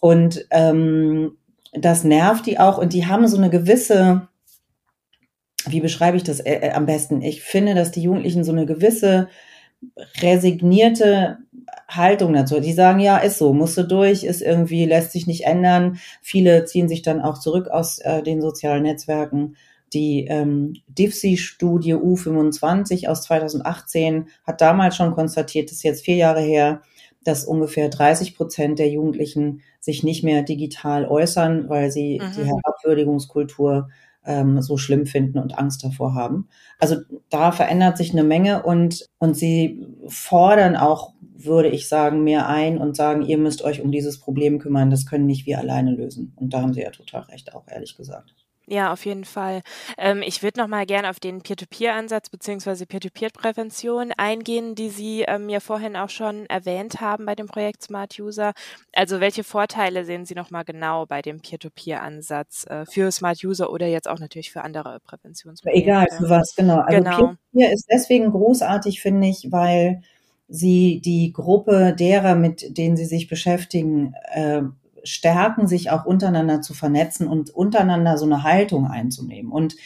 Und 0.00 0.46
ähm, 0.50 1.36
das 1.72 2.02
nervt 2.02 2.46
die 2.46 2.58
auch 2.58 2.78
und 2.78 2.92
die 2.94 3.06
haben 3.06 3.28
so 3.28 3.36
eine 3.36 3.50
gewisse 3.50 4.28
wie 5.68 5.80
beschreibe 5.80 6.16
ich 6.16 6.22
das 6.22 6.40
äh, 6.40 6.68
äh, 6.68 6.70
am 6.72 6.86
besten? 6.86 7.22
Ich 7.22 7.42
finde, 7.42 7.74
dass 7.74 7.90
die 7.90 8.02
Jugendlichen 8.02 8.44
so 8.44 8.52
eine 8.52 8.66
gewisse 8.66 9.28
resignierte 10.20 11.38
Haltung 11.88 12.34
dazu. 12.34 12.60
Die 12.60 12.72
sagen, 12.72 13.00
ja, 13.00 13.18
ist 13.18 13.38
so, 13.38 13.52
musst 13.52 13.76
du 13.76 13.82
durch, 13.82 14.24
ist 14.24 14.42
irgendwie, 14.42 14.84
lässt 14.84 15.12
sich 15.12 15.26
nicht 15.26 15.44
ändern. 15.44 15.98
Viele 16.20 16.64
ziehen 16.64 16.88
sich 16.88 17.02
dann 17.02 17.20
auch 17.20 17.38
zurück 17.38 17.68
aus 17.68 17.98
äh, 17.98 18.22
den 18.22 18.40
sozialen 18.40 18.82
Netzwerken. 18.82 19.56
Die 19.92 20.26
ähm, 20.28 20.74
DIFSI-Studie 20.88 21.94
U25 21.94 23.08
aus 23.08 23.22
2018 23.22 24.28
hat 24.46 24.60
damals 24.60 24.96
schon 24.96 25.12
konstatiert, 25.12 25.70
das 25.70 25.78
ist 25.78 25.82
jetzt 25.82 26.04
vier 26.04 26.14
Jahre 26.14 26.42
her, 26.42 26.82
dass 27.24 27.44
ungefähr 27.44 27.88
30 27.88 28.36
Prozent 28.36 28.78
der 28.78 28.88
Jugendlichen 28.88 29.62
sich 29.80 30.04
nicht 30.04 30.22
mehr 30.22 30.42
digital 30.42 31.06
äußern, 31.06 31.68
weil 31.68 31.90
sie 31.90 32.20
mhm. 32.20 32.32
die 32.36 32.44
Herabwürdigungskultur 32.44 33.88
ähm, 34.24 34.60
so 34.62 34.76
schlimm 34.76 35.06
finden 35.06 35.38
und 35.38 35.58
Angst 35.58 35.84
davor 35.84 36.14
haben. 36.14 36.48
Also 36.78 36.96
da 37.28 37.52
verändert 37.52 37.96
sich 37.96 38.12
eine 38.12 38.24
Menge 38.24 38.62
und, 38.62 39.06
und 39.18 39.36
sie 39.36 39.86
fordern 40.06 40.76
auch, 40.76 41.14
würde 41.36 41.68
ich 41.68 41.88
sagen, 41.88 42.22
mehr 42.22 42.48
ein 42.48 42.78
und 42.78 42.96
sagen, 42.96 43.22
ihr 43.22 43.38
müsst 43.38 43.62
euch 43.62 43.80
um 43.80 43.90
dieses 43.90 44.20
Problem 44.20 44.58
kümmern, 44.58 44.90
das 44.90 45.06
können 45.06 45.26
nicht 45.26 45.46
wir 45.46 45.58
alleine 45.58 45.92
lösen. 45.92 46.32
Und 46.36 46.52
da 46.52 46.60
haben 46.60 46.74
sie 46.74 46.82
ja 46.82 46.90
total 46.90 47.22
recht, 47.22 47.54
auch 47.54 47.66
ehrlich 47.66 47.96
gesagt. 47.96 48.34
Ja, 48.70 48.92
auf 48.92 49.04
jeden 49.04 49.24
Fall. 49.24 49.62
Ähm, 49.98 50.22
ich 50.24 50.44
würde 50.44 50.60
noch 50.60 50.68
mal 50.68 50.86
gerne 50.86 51.10
auf 51.10 51.18
den 51.18 51.42
Peer-to-Peer-Ansatz 51.42 52.30
beziehungsweise 52.30 52.86
Peer-to-Peer-Prävention 52.86 54.12
eingehen, 54.16 54.76
die 54.76 54.90
Sie 54.90 55.22
ähm, 55.22 55.48
ja 55.48 55.58
vorhin 55.58 55.96
auch 55.96 56.08
schon 56.08 56.46
erwähnt 56.46 57.00
haben 57.00 57.26
bei 57.26 57.34
dem 57.34 57.48
Projekt 57.48 57.82
Smart 57.82 58.16
User. 58.20 58.52
Also 58.92 59.18
welche 59.18 59.42
Vorteile 59.42 60.04
sehen 60.04 60.24
Sie 60.24 60.34
noch 60.34 60.52
mal 60.52 60.62
genau 60.62 61.04
bei 61.04 61.20
dem 61.20 61.40
Peer-to-Peer-Ansatz 61.40 62.64
äh, 62.68 62.86
für 62.86 63.10
Smart 63.10 63.42
User 63.42 63.72
oder 63.72 63.88
jetzt 63.88 64.06
auch 64.08 64.20
natürlich 64.20 64.52
für 64.52 64.62
andere 64.62 65.00
Präventionsprojekte? 65.00 65.82
Egal 65.82 66.06
für 66.16 66.30
was, 66.30 66.54
genau. 66.54 66.78
Also 66.78 66.96
genau. 66.96 67.16
Peer-to-Peer 67.16 67.72
ist 67.72 67.88
deswegen 67.90 68.30
großartig, 68.30 69.00
finde 69.00 69.26
ich, 69.26 69.48
weil 69.50 70.02
Sie 70.46 71.00
die 71.00 71.32
Gruppe 71.32 71.92
derer, 71.98 72.36
mit 72.36 72.78
denen 72.78 72.96
Sie 72.96 73.04
sich 73.04 73.26
beschäftigen, 73.26 74.14
äh, 74.32 74.62
stärken, 75.04 75.66
sich 75.66 75.90
auch 75.90 76.04
untereinander 76.04 76.60
zu 76.60 76.74
vernetzen 76.74 77.28
und 77.28 77.50
untereinander 77.50 78.18
so 78.18 78.26
eine 78.26 78.42
Haltung 78.42 78.86
einzunehmen. 78.86 79.52
Und 79.52 79.76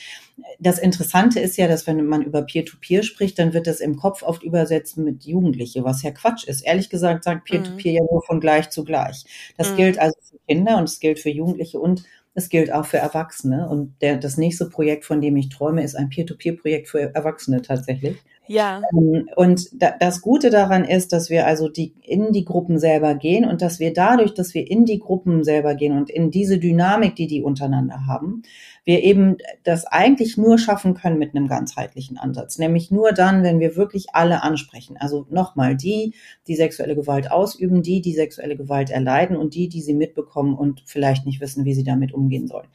das 0.59 0.79
Interessante 0.79 1.41
ist 1.41 1.57
ja, 1.57 1.69
dass 1.69 1.87
wenn 1.87 2.05
man 2.07 2.23
über 2.23 2.43
Peer-to-Peer 2.43 3.03
-Peer 3.03 3.05
spricht, 3.05 3.39
dann 3.39 3.53
wird 3.53 3.67
das 3.67 3.81
im 3.81 3.97
Kopf 3.97 4.23
oft 4.23 4.43
übersetzt 4.43 4.97
mit 4.97 5.25
Jugendliche, 5.25 5.85
was 5.85 6.03
ja 6.03 6.11
Quatsch 6.11 6.45
ist. 6.45 6.63
Ehrlich 6.63 6.91
gesagt 6.91 7.25
sagt 7.25 7.45
Peer-to-Peer 7.45 7.77
-Peer 7.77 7.91
mhm. 7.91 7.97
ja 7.97 8.13
nur 8.13 8.23
von 8.23 8.41
gleich 8.41 8.71
zu 8.71 8.85
gleich. 8.85 9.25
Das 9.57 9.73
mhm. 9.73 9.77
gilt 9.77 9.99
also 9.99 10.17
für 10.23 10.39
Kinder 10.49 10.79
und 10.79 10.85
es 10.85 11.01
gilt 11.01 11.21
für 11.21 11.31
Jugendliche 11.31 11.79
und 11.79 12.05
es 12.35 12.49
gilt 12.49 12.73
auch 12.73 12.85
für 12.85 12.99
Erwachsene. 12.99 13.69
Und 13.69 13.95
der, 14.01 14.17
das 14.17 14.37
nächste 14.37 14.69
Projekt, 14.69 15.05
von 15.05 15.21
dem 15.21 15.37
ich 15.37 15.51
träume, 15.51 15.85
ist 15.85 15.95
ein 15.95 16.09
Peer-to-Peer-Projekt 16.09 16.89
für 16.89 17.15
Erwachsene 17.15 17.63
tatsächlich. 17.63 18.17
Ja. 18.47 18.83
Ähm, 18.93 19.29
und 19.37 19.71
das 19.81 20.21
Gute 20.21 20.51
daran 20.51 20.85
ist, 20.85 21.13
dass 21.13 21.31
wir 21.31 21.47
also 21.47 21.69
die, 21.69 21.95
in 22.03 22.33
die 22.33 22.45
Gruppen 22.45 22.79
selber 22.79 23.15
gehen 23.15 23.45
und 23.45 23.63
dass 23.63 23.81
wir 23.81 23.93
dadurch, 23.93 24.35
dass 24.35 24.55
wir 24.55 24.71
in 24.71 24.85
die 24.85 24.99
Gruppen 24.99 25.45
selber 25.45 25.75
gehen 25.75 25.97
und 25.97 26.11
in 26.11 26.31
diese 26.31 26.59
Dynamik, 26.59 27.17
die 27.17 27.27
die 27.27 27.43
untereinander 27.43 28.07
haben, 28.07 28.43
wir 28.85 29.03
eben 29.03 29.39
das 29.63 29.87
eigentlich 29.87 30.37
nur 30.37 30.59
schaffen 30.59 30.95
können 30.95 31.19
mit 31.19 31.35
einem 31.35 31.49
ganzheitlichen 31.49 32.19
Ansatz. 32.19 32.59
Nämlich 32.59 32.91
nur 32.91 33.13
dann, 33.13 33.43
wenn 33.43 33.61
wir 33.61 33.77
wirklich 33.77 34.09
alle 34.13 34.43
ansprechen. 34.43 34.97
Also 34.99 35.27
nochmal, 35.31 35.75
die, 35.75 36.15
die 36.47 36.57
sexuelle 36.57 36.95
Gewalt 36.95 37.31
ausüben, 37.31 37.83
die, 37.83 38.03
die 38.03 38.13
sexuelle 38.13 38.57
Gewalt 38.57 38.91
erleiden 38.91 39.37
und 39.37 39.55
die, 39.55 39.69
die 39.69 39.81
sie 39.81 39.95
mitbekommen 39.95 40.55
und 40.55 40.83
vielleicht 40.85 41.25
nicht 41.25 41.41
wissen, 41.41 41.65
wie 41.65 41.75
sie 41.75 41.85
damit 41.85 42.13
umgehen 42.13 42.47
sollen 42.47 42.69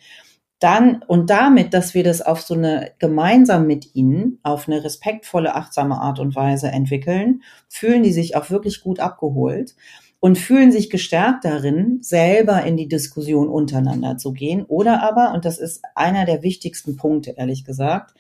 dann 0.60 1.04
und 1.08 1.30
damit, 1.30 1.74
dass 1.74 1.94
wir 1.94 2.04
das 2.04 2.22
auf 2.22 2.42
so 2.42 2.54
eine 2.54 2.92
gemeinsam 3.00 3.66
mit 3.66 3.96
ihnen 3.96 4.40
auf 4.44 4.68
eine 4.68 4.84
respektvolle, 4.84 5.56
achtsame 5.56 6.00
Art 6.00 6.20
und 6.20 6.36
Weise 6.36 6.68
entwickeln, 6.68 7.44
fühlen 7.70 8.04
die 8.04 8.12
sich 8.12 8.36
auch 8.36 8.50
wirklich 8.50 8.82
gut 8.82 9.00
abgeholt 9.00 9.76
und 10.20 10.38
fühlen 10.38 10.72
sich 10.72 10.90
gestärkt 10.90 11.46
darin, 11.46 12.00
selber 12.02 12.64
in 12.64 12.76
die 12.76 12.90
Diskussion 12.90 13.48
untereinander 13.48 14.18
zu 14.18 14.34
gehen 14.34 14.66
oder 14.66 15.02
aber, 15.02 15.34
und 15.34 15.46
das 15.46 15.60
ist 15.60 15.82
einer 15.96 16.26
der 16.26 16.44
wichtigsten 16.44 16.98
Punkte, 16.98 17.36
ehrlich 17.38 17.64
gesagt, 17.64 18.14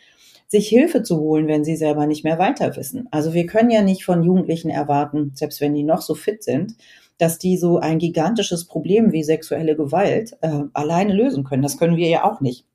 sich 0.48 0.67
Hilfe 0.67 1.03
zu 1.03 1.19
holen, 1.19 1.48
wenn 1.48 1.63
sie 1.63 1.75
selber 1.75 2.08
nicht 2.08 2.24
mehr 2.24 2.39
weiter 2.39 2.75
wissen. 2.75 3.08
Also 3.12 3.34
wir 3.34 3.46
können 3.46 3.69
ja 3.69 3.81
nicht 3.81 4.03
von 4.03 4.24
Jugendlichen 4.24 4.69
erwarten, 4.69 5.31
selbst 5.36 5.62
wenn 5.62 5.75
die 5.75 5.84
noch 5.84 6.01
so 6.01 6.15
fit 6.15 6.43
sind, 6.43 6.75
dass 7.20 7.38
die 7.38 7.58
so 7.58 7.78
ein 7.78 8.00
gigantisches 8.00 8.66
Problem 8.66 9.12
wie 9.12 9.24
sexuelle 9.24 9.76
Gewalt 9.76 10.36
äh, 10.42 10.62
alleine 10.74 11.14
lösen 11.14 11.44
können. 11.44 11.62
Das 11.62 11.78
können 11.78 11.98
wir 11.98 12.10
ja 12.10 12.24
auch 12.24 12.42
nicht. 12.42 12.66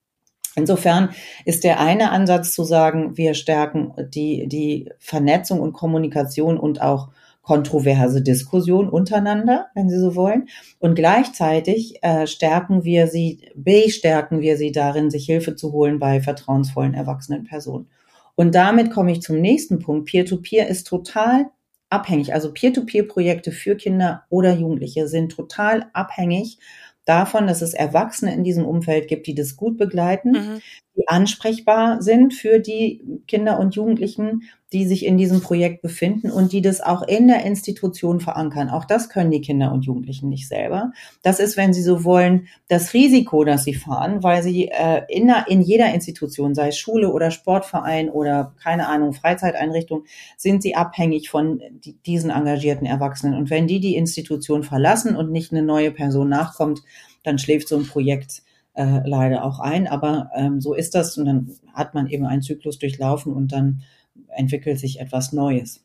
Insofern 0.55 1.11
ist 1.45 1.65
der 1.65 1.81
eine 1.81 2.13
Ansatz 2.13 2.53
zu 2.53 2.63
sagen, 2.63 3.17
wir 3.17 3.35
stärken 3.35 3.93
die, 4.15 4.47
die 4.47 4.89
Vernetzung 5.01 5.61
und 5.61 5.73
Kommunikation 5.73 6.59
und 6.59 6.81
auch 6.81 7.09
kontroverse 7.43 8.23
Diskussion 8.23 8.89
untereinander, 8.89 9.67
wenn 9.75 9.91
Sie 9.91 9.99
so 9.99 10.15
wollen. 10.15 10.49
Und 10.79 10.95
gleichzeitig 10.95 11.99
äh, 12.03 12.27
stärken 12.27 12.85
wir 12.85 13.07
sie, 13.07 13.51
bestärken 13.55 14.41
wir 14.41 14.57
sie 14.57 14.73
darin, 14.73 15.11
sich 15.11 15.27
Hilfe 15.27 15.55
zu 15.55 15.73
holen 15.73 15.99
bei 15.99 16.21
vertrauensvollen 16.21 16.95
erwachsenen 16.95 17.45
Personen. 17.45 17.89
Und 18.35 18.55
damit 18.55 18.91
komme 18.91 19.13
ich 19.13 19.21
zum 19.21 19.41
nächsten 19.41 19.79
Punkt. 19.79 20.09
Peer-to-Peer 20.09 20.65
-Peer 20.65 20.69
ist 20.69 20.87
total 20.87 21.51
abhängig. 21.91 22.35
Also 22.35 22.53
Peer-to-Peer-Projekte 22.53 23.53
für 23.53 23.77
Kinder 23.77 24.25
oder 24.29 24.55
Jugendliche 24.55 25.09
sind 25.09 25.33
total 25.33 25.87
abhängig 25.93 26.59
davon, 27.05 27.47
dass 27.47 27.63
es 27.63 27.75
Erwachsene 27.75 28.33
in 28.33 28.45
diesem 28.45 28.65
Umfeld 28.65 29.09
gibt, 29.09 29.27
die 29.27 29.35
das 29.35 29.57
gut 29.57 29.77
begleiten, 29.77 30.33
mhm. 30.33 30.61
Die 30.97 31.09
ansprechbar 31.09 32.03
sind 32.03 32.35
für 32.35 32.61
die 32.61 33.03
Kinder 33.27 33.59
und 33.59 33.75
Jugendlichen, 33.75 34.43
die 34.73 34.87
sich 34.87 35.07
in 35.07 35.17
diesem 35.19 35.41
Projekt 35.41 35.83
befinden 35.83 36.31
und 36.31 36.53
die 36.53 36.61
das 36.61 36.81
auch 36.81 37.03
in 37.03 37.29
der 37.29 37.45
Institution 37.45 38.21
verankern. 38.21 38.69
Auch 38.69 38.85
das 38.85 39.09
können 39.09 39.31
die 39.31 39.41
Kinder 39.41 39.73
und 39.73 39.85
Jugendlichen 39.85 40.29
nicht 40.29 40.49
selber. 40.49 40.93
Das 41.23 41.39
ist, 41.39 41.57
wenn 41.57 41.73
sie 41.73 41.83
so 41.83 42.05
wollen, 42.05 42.49
das 42.69 42.93
Risiko, 42.93 43.45
das 43.45 43.65
sie 43.65 43.75
fahren, 43.75 44.23
weil 44.23 44.43
sie 44.43 44.69
äh, 44.69 45.03
in, 45.09 45.33
in 45.47 45.63
jeder 45.63 45.95
Institution, 45.95 46.55
sei 46.55 46.69
es 46.69 46.79
Schule 46.79 47.13
oder 47.13 47.31
Sportverein 47.31 48.09
oder 48.09 48.55
keine 48.63 48.89
Ahnung, 48.89 49.13
Freizeiteinrichtung, 49.13 50.05
sind 50.37 50.63
sie 50.63 50.75
abhängig 50.75 51.31
von 51.31 51.61
diesen 52.07 52.31
engagierten 52.31 52.87
Erwachsenen. 52.87 53.39
Und 53.39 53.51
wenn 53.51 53.67
die 53.67 53.81
die 53.81 53.97
Institution 53.97 54.65
verlassen 54.65 55.15
und 55.15 55.31
nicht 55.31 55.53
eine 55.53 55.63
neue 55.63 55.93
Person 55.93 56.29
nachkommt, 56.29 56.83
dann 57.23 57.39
schläft 57.39 57.69
so 57.69 57.77
ein 57.77 57.87
Projekt 57.87 58.43
äh, 58.75 59.01
leider 59.05 59.45
auch 59.45 59.59
ein. 59.59 59.87
Aber 59.87 60.31
ähm, 60.35 60.61
so 60.61 60.75
ist 60.75 60.95
das 60.95 61.17
und 61.19 61.27
dann 61.27 61.51
hat 61.73 61.95
man 61.95 62.09
eben 62.09 62.27
einen 62.27 62.43
Zyklus 62.43 62.79
durchlaufen 62.79 63.33
und 63.33 63.53
dann 63.53 63.83
entwickelt 64.29 64.79
sich 64.79 65.01
etwas 65.01 65.33
Neues. 65.33 65.85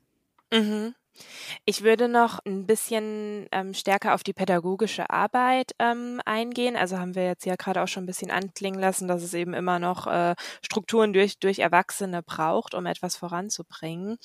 Mhm. 0.52 0.94
Ich 1.66 1.84
würde 1.84 2.08
noch 2.08 2.40
ein 2.46 2.66
bisschen 2.66 3.48
ähm, 3.52 3.74
stärker 3.74 4.14
auf 4.14 4.24
die 4.24 4.34
pädagogische 4.34 5.10
Arbeit 5.10 5.72
ähm, 5.80 6.22
eingehen. 6.26 6.76
Also 6.76 6.98
haben 7.00 7.16
wir 7.16 7.26
jetzt 7.26 7.46
ja 7.46 7.56
gerade 7.56 7.82
auch 7.82 7.88
schon 7.88 8.04
ein 8.04 8.08
bisschen 8.08 8.32
anklingen 8.32 8.80
lassen, 8.80 9.08
dass 9.08 9.24
es 9.24 9.34
eben 9.34 9.54
immer 9.54 9.80
noch 9.80 10.08
äh, 10.08 10.36
Strukturen 10.64 11.14
durch, 11.14 11.40
durch 11.40 11.60
Erwachsene 11.60 12.24
braucht, 12.24 12.74
um 12.74 12.86
etwas 12.86 13.16
voranzubringen. 13.16 14.18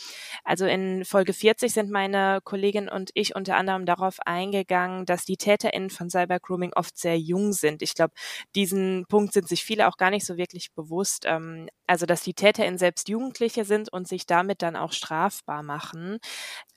Also 0.45 0.67
in 0.67 1.05
Folge 1.05 1.33
40 1.33 1.73
sind 1.73 1.91
meine 1.91 2.41
Kollegin 2.45 2.89
und 2.89 3.11
ich 3.15 3.35
unter 3.35 3.57
anderem 3.57 3.87
darauf 3.87 4.19
eingegangen, 4.25 5.07
dass 5.07 5.25
die 5.25 5.37
TäterInnen 5.37 5.91
von 5.91 6.11
Cybergrooming 6.11 6.73
oft 6.75 6.97
sehr 6.99 7.19
jung 7.19 7.53
sind. 7.53 7.83
Ich 7.83 7.95
glaube, 7.95 8.15
diesen 8.55 9.07
Punkt 9.09 9.33
sind 9.33 9.49
sich 9.49 9.65
viele 9.65 9.89
auch 9.89 9.97
gar 9.97 10.11
nicht 10.11 10.27
so 10.27 10.37
wirklich 10.37 10.73
bewusst. 10.73 11.25
Ähm, 11.27 11.69
also, 11.87 12.07
dass 12.07 12.23
die 12.23 12.35
TäterInnen 12.35 12.79
selbst 12.79 13.09
Jugendliche 13.09 13.65
sind 13.65 13.93
und 13.93 14.09
sich 14.09 14.27
damit 14.27 14.63
dann 14.63 14.77
auch 14.77 14.93
strafbar 14.93 15.63
machen. 15.63 16.19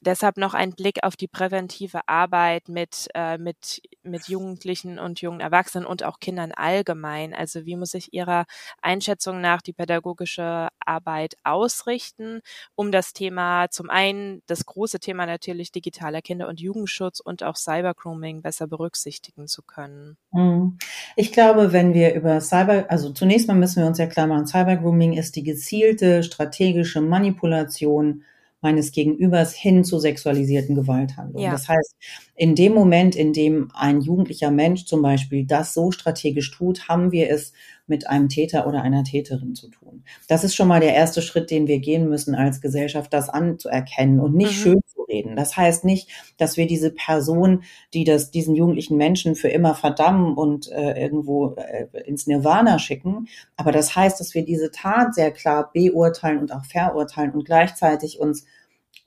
Deshalb 0.08 0.38
noch 0.38 0.54
ein 0.54 0.72
Blick 0.72 1.04
auf 1.04 1.18
die 1.18 1.28
präventive 1.28 2.08
Arbeit 2.08 2.70
mit, 2.70 3.10
äh, 3.14 3.38
mit, 3.38 3.82
mit 4.04 4.30
Jugendlichen 4.30 5.00
und 5.00 5.20
jungen 5.20 5.42
Erwachsenen 5.42 5.86
und 5.86 6.04
auch 6.04 6.22
Kindern 6.22 6.54
allgemein. 6.54 7.34
Also 7.34 7.66
wie 7.66 7.76
muss 7.76 7.92
sich 7.92 8.14
Ihrer 8.14 8.46
Einschätzung 8.82 9.42
nach 9.42 9.62
die 9.62 9.74
pädagogische 9.74 10.70
Arbeit 10.80 11.36
ausrichten, 11.44 12.40
um 12.76 12.94
das 12.94 13.12
Thema 13.12 13.70
zum 13.70 13.90
einen, 13.90 14.44
das 14.48 14.66
große 14.66 15.02
Thema 15.02 15.26
natürlich 15.26 15.74
digitaler 15.74 16.22
Kinder- 16.22 16.48
und 16.48 16.62
Jugendschutz 16.62 17.20
und 17.20 17.44
auch 17.44 17.58
Cybergrooming 17.58 18.42
besser 18.42 18.66
berücksichtigen 18.66 19.48
zu 19.48 19.62
können? 19.62 20.16
Hm. 20.32 20.78
Ich 21.18 21.34
glaube, 21.34 21.74
wenn 21.74 21.94
wir 21.94 22.14
über 22.14 22.40
Cyber, 22.40 22.86
also 22.88 23.12
zunächst 23.12 23.50
mal 23.50 23.56
müssen 23.56 23.82
wir 23.82 23.88
uns 23.88 23.98
ja 23.98 24.08
klar 24.08 24.28
machen, 24.28 24.48
Cybergrooming 24.48 25.18
ist 25.18 25.36
die 25.36 25.44
gezielte 25.44 26.24
strategische 26.24 27.02
Manipulation 27.02 28.24
meines 28.62 28.92
Gegenübers 28.92 29.54
hin 29.54 29.84
zu 29.84 30.00
sexualisierten 30.00 30.76
Gewalthandlungen. 30.76 31.46
Ja. 31.46 31.52
Das 31.52 31.68
heißt, 31.70 31.96
in 32.36 32.56
dem 32.56 32.74
Moment, 32.74 33.16
in 33.16 33.34
dem 33.34 33.70
ein 33.74 34.02
jugendlicher 34.02 34.52
Mensch 34.52 34.86
zum 34.86 35.02
Beispiel 35.02 35.46
das 35.46 35.74
so 35.74 35.92
strategisch 35.92 36.52
tut, 36.52 36.88
haben 36.88 37.12
wir 37.12 37.30
es 37.30 37.54
mit 37.88 38.08
einem 38.08 38.30
Täter 38.30 38.68
oder 38.68 38.82
einer 38.82 39.04
Täterin 39.04 39.56
zu 39.56 39.70
tun. 39.70 40.04
Das 40.28 40.44
ist 40.44 40.56
schon 40.56 40.68
mal 40.68 40.80
der 40.80 40.94
erste 40.94 41.22
Schritt, 41.22 41.50
den 41.52 41.68
wir 41.68 41.80
gehen 41.80 42.10
müssen 42.10 42.36
als 42.36 42.62
Gesellschaft, 42.62 43.14
das 43.14 43.30
anzuerkennen 43.30 44.20
und 44.20 44.36
nicht 44.36 44.58
mhm. 44.58 44.62
schön 44.62 44.80
zu 44.86 45.02
reden. 45.04 45.36
Das 45.36 45.56
heißt 45.56 45.86
nicht, 45.86 46.10
dass 46.38 46.58
wir 46.58 46.68
diese 46.68 46.92
Person, 46.92 47.64
die 47.94 48.04
das, 48.04 48.32
diesen 48.32 48.56
jugendlichen 48.56 48.98
Menschen 48.98 49.36
für 49.36 49.50
immer 49.50 49.76
verdammen 49.76 50.36
und 50.36 50.72
äh, 50.72 51.02
irgendwo 51.02 51.56
äh, 51.56 51.88
ins 52.06 52.28
Nirvana 52.28 52.80
schicken. 52.80 53.28
Aber 53.56 53.72
das 53.72 53.96
heißt, 53.96 54.20
dass 54.20 54.34
wir 54.34 54.44
diese 54.44 54.72
Tat 54.72 55.16
sehr 55.16 55.32
klar 55.32 55.72
beurteilen 55.74 56.40
und 56.40 56.54
auch 56.54 56.66
verurteilen 56.66 57.32
und 57.32 57.46
gleichzeitig 57.46 58.20
uns 58.20 58.46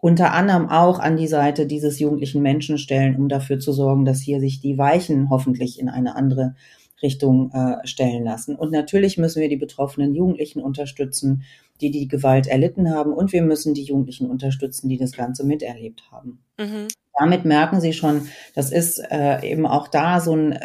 unter 0.02 0.32
anderem 0.32 0.68
auch 0.68 0.99
an 0.99 1.16
die 1.16 1.26
Seite 1.26 1.66
dieses 1.66 1.99
jugendlichen 1.99 2.40
Menschen 2.42 2.78
stellen, 2.78 3.16
um 3.16 3.28
dafür 3.28 3.58
zu 3.58 3.72
sorgen, 3.72 4.04
dass 4.04 4.20
hier 4.20 4.40
sich 4.40 4.60
die 4.60 4.78
Weichen 4.78 5.28
hoffentlich 5.28 5.78
in 5.78 5.90
eine 5.90 6.16
andere 6.16 6.54
Richtung 7.02 7.50
äh, 7.52 7.87
stellen 7.87 8.25
lassen. 8.25 8.57
Und 8.57 8.73
natürlich 8.73 9.19
müssen 9.19 9.40
wir 9.40 9.49
die 9.49 9.57
betroffenen 9.57 10.14
Jugendlichen 10.14 10.61
unterstützen, 10.61 11.45
die 11.80 11.90
die 11.90 12.09
Gewalt 12.09 12.47
erlitten 12.47 12.90
haben. 12.95 13.12
Und 13.12 13.33
wir 13.33 13.42
müssen 13.42 13.75
die 13.75 13.85
Jugendlichen 13.85 14.28
unterstützen, 14.30 14.88
die 14.88 14.99
das 14.99 15.12
Ganze 15.12 15.45
miterlebt 15.45 16.02
haben. 16.11 16.40
Mhm. 16.59 16.88
damit 17.19 17.45
merken 17.45 17.80
Sie 17.80 17.92
schon, 17.92 18.28
das 18.54 18.71
ist 18.71 18.99
äh, 18.99 19.42
eben 19.47 19.66
auch 19.66 19.88
da 19.88 20.21
so 20.21 20.35
ein, 20.35 20.59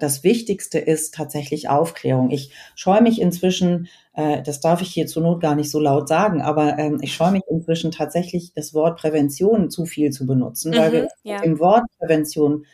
das 0.00 0.22
Wichtigste 0.24 0.78
ist 0.78 1.14
tatsächlich 1.14 1.68
Aufklärung. 1.68 2.30
Ich 2.30 2.52
scheue 2.74 3.02
mich 3.02 3.20
inzwischen, 3.20 3.88
äh, 4.14 4.42
das 4.42 4.60
darf 4.60 4.82
ich 4.82 4.88
hier 4.88 5.06
zur 5.06 5.22
Not 5.22 5.40
gar 5.40 5.54
nicht 5.54 5.70
so 5.70 5.80
laut 5.80 6.08
sagen, 6.08 6.42
aber 6.42 6.78
ähm, 6.78 6.98
ich 7.00 7.14
scheue 7.14 7.32
mich 7.32 7.42
inzwischen 7.48 7.90
tatsächlich 7.90 8.52
das 8.54 8.74
Wort 8.74 8.98
Prävention 9.00 9.70
zu 9.70 9.84
viel 9.84 10.10
zu 10.10 10.26
benutzen, 10.26 10.72
mhm, 10.72 10.76
weil 10.76 10.92
wir 10.92 11.08
ja. 11.22 11.42
im 11.42 11.58
Wort 11.58 11.84
Prävention 11.98 12.66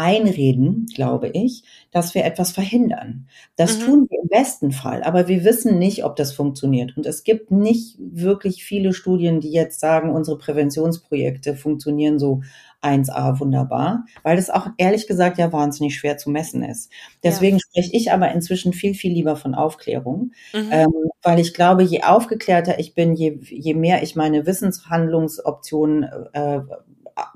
einreden, 0.00 0.86
glaube 0.94 1.28
ich, 1.28 1.62
dass 1.90 2.14
wir 2.14 2.24
etwas 2.24 2.52
verhindern. 2.52 3.28
Das 3.56 3.78
mhm. 3.78 3.84
tun 3.84 4.06
wir 4.08 4.18
im 4.22 4.28
besten 4.28 4.72
Fall, 4.72 5.02
aber 5.02 5.28
wir 5.28 5.44
wissen 5.44 5.78
nicht, 5.78 6.04
ob 6.04 6.16
das 6.16 6.32
funktioniert. 6.32 6.96
Und 6.96 7.04
es 7.04 7.22
gibt 7.22 7.50
nicht 7.50 7.96
wirklich 8.00 8.64
viele 8.64 8.94
Studien, 8.94 9.40
die 9.40 9.52
jetzt 9.52 9.78
sagen, 9.78 10.10
unsere 10.10 10.38
Präventionsprojekte 10.38 11.54
funktionieren 11.54 12.18
so 12.18 12.40
1a 12.82 13.38
wunderbar, 13.40 14.06
weil 14.22 14.36
das 14.36 14.48
auch 14.48 14.68
ehrlich 14.78 15.06
gesagt 15.06 15.36
ja 15.36 15.52
wahnsinnig 15.52 15.98
schwer 15.98 16.16
zu 16.16 16.30
messen 16.30 16.62
ist. 16.62 16.90
Deswegen 17.22 17.58
ja. 17.58 17.60
spreche 17.68 17.94
ich 17.94 18.10
aber 18.10 18.32
inzwischen 18.32 18.72
viel, 18.72 18.94
viel 18.94 19.12
lieber 19.12 19.36
von 19.36 19.54
Aufklärung, 19.54 20.32
mhm. 20.54 20.70
ähm, 20.72 20.94
weil 21.22 21.40
ich 21.40 21.52
glaube, 21.52 21.82
je 21.82 22.04
aufgeklärter 22.04 22.78
ich 22.78 22.94
bin, 22.94 23.14
je, 23.14 23.38
je 23.42 23.74
mehr 23.74 24.02
ich 24.02 24.16
meine 24.16 24.46
Wissenshandlungsoptionen 24.46 26.04
äh, 26.32 26.60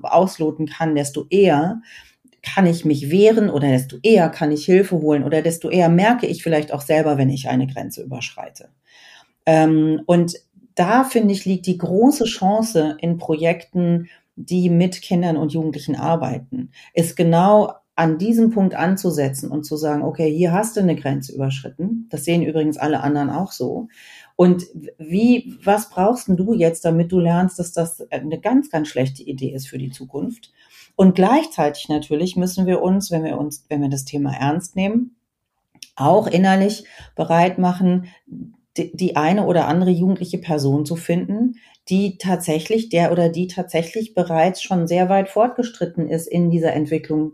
ausloten 0.01 0.65
kann, 0.65 0.95
desto 0.95 1.27
eher 1.29 1.81
kann 2.45 2.65
ich 2.65 2.85
mich 2.85 3.09
wehren 3.09 3.49
oder 3.49 3.67
desto 3.67 3.97
eher 4.03 4.29
kann 4.29 4.51
ich 4.51 4.65
Hilfe 4.65 4.97
holen 4.97 5.23
oder 5.23 5.41
desto 5.41 5.69
eher 5.69 5.89
merke 5.89 6.27
ich 6.27 6.43
vielleicht 6.43 6.71
auch 6.71 6.81
selber, 6.81 7.17
wenn 7.17 7.29
ich 7.29 7.49
eine 7.49 7.67
Grenze 7.67 8.03
überschreite. 8.03 8.69
Ähm, 9.45 10.01
und 10.05 10.35
da 10.75 11.03
finde 11.03 11.33
ich 11.33 11.45
liegt 11.45 11.65
die 11.65 11.77
große 11.77 12.25
Chance 12.25 12.97
in 12.99 13.17
Projekten, 13.17 14.09
die 14.35 14.69
mit 14.69 15.01
Kindern 15.01 15.37
und 15.37 15.53
Jugendlichen 15.53 15.95
arbeiten, 15.95 16.71
ist 16.93 17.15
genau 17.15 17.73
an 17.95 18.17
diesem 18.17 18.49
Punkt 18.51 18.75
anzusetzen 18.75 19.49
und 19.49 19.63
zu 19.63 19.77
sagen, 19.77 20.03
okay, 20.03 20.29
hier 20.29 20.51
hast 20.51 20.75
du 20.75 20.81
eine 20.81 20.97
Grenze 20.97 21.33
überschritten. 21.33 22.07
Das 22.09 22.25
sehen 22.25 22.43
übrigens 22.43 22.77
alle 22.77 22.99
anderen 22.99 23.29
auch 23.29 23.53
so. 23.53 23.87
Und 24.35 24.65
wie, 24.97 25.57
was 25.63 25.89
brauchst 25.89 26.27
du 26.27 26.53
jetzt, 26.53 26.83
damit 26.83 27.13
du 27.13 27.19
lernst, 27.19 27.57
dass 27.57 27.71
das 27.71 28.01
eine 28.11 28.41
ganz, 28.41 28.69
ganz 28.69 28.89
schlechte 28.89 29.23
Idee 29.23 29.53
ist 29.53 29.69
für 29.69 29.77
die 29.77 29.91
Zukunft? 29.91 30.51
Und 30.95 31.15
gleichzeitig 31.15 31.89
natürlich 31.89 32.35
müssen 32.35 32.65
wir 32.65 32.81
uns, 32.81 33.11
wenn 33.11 33.23
wir 33.23 33.37
uns, 33.37 33.65
wenn 33.69 33.81
wir 33.81 33.89
das 33.89 34.05
Thema 34.05 34.33
ernst 34.33 34.75
nehmen, 34.75 35.15
auch 35.95 36.27
innerlich 36.27 36.85
bereit 37.15 37.57
machen, 37.57 38.07
die, 38.77 39.15
eine 39.15 39.45
oder 39.45 39.67
andere 39.67 39.91
jugendliche 39.91 40.37
Person 40.37 40.85
zu 40.85 40.95
finden, 40.95 41.55
die 41.87 42.17
tatsächlich, 42.17 42.89
der 42.89 43.11
oder 43.11 43.29
die 43.29 43.47
tatsächlich 43.47 44.13
bereits 44.13 44.61
schon 44.61 44.87
sehr 44.87 45.07
weit 45.07 45.29
fortgestritten 45.29 46.09
ist 46.09 46.27
in 46.27 46.49
dieser 46.49 46.73
Entwicklung 46.73 47.33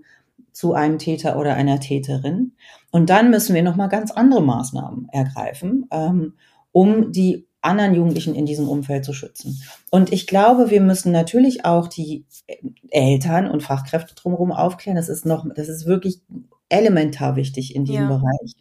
zu 0.51 0.73
einem 0.73 0.99
Täter 0.99 1.39
oder 1.39 1.55
einer 1.55 1.79
Täterin. 1.79 2.53
Und 2.91 3.09
dann 3.09 3.29
müssen 3.29 3.55
wir 3.55 3.63
nochmal 3.63 3.89
ganz 3.89 4.11
andere 4.11 4.41
Maßnahmen 4.41 5.07
ergreifen, 5.09 5.87
ähm, 5.91 6.33
um 6.71 7.11
die 7.11 7.47
anderen 7.61 7.93
Jugendlichen 7.93 8.35
in 8.35 8.45
diesem 8.45 8.67
Umfeld 8.67 9.05
zu 9.05 9.13
schützen. 9.13 9.61
Und 9.91 10.11
ich 10.11 10.27
glaube, 10.27 10.69
wir 10.69 10.81
müssen 10.81 11.11
natürlich 11.11 11.65
auch 11.65 11.87
die 11.87 12.25
Eltern 12.89 13.49
und 13.49 13.61
Fachkräfte 13.61 14.15
drumherum 14.15 14.51
aufklären. 14.51 14.95
Das 14.95 15.09
ist 15.09 15.25
noch, 15.25 15.45
das 15.55 15.69
ist 15.69 15.85
wirklich 15.85 16.21
elementar 16.69 17.35
wichtig 17.35 17.75
in 17.75 17.85
diesem 17.85 18.09
ja. 18.09 18.17
Bereich. 18.17 18.53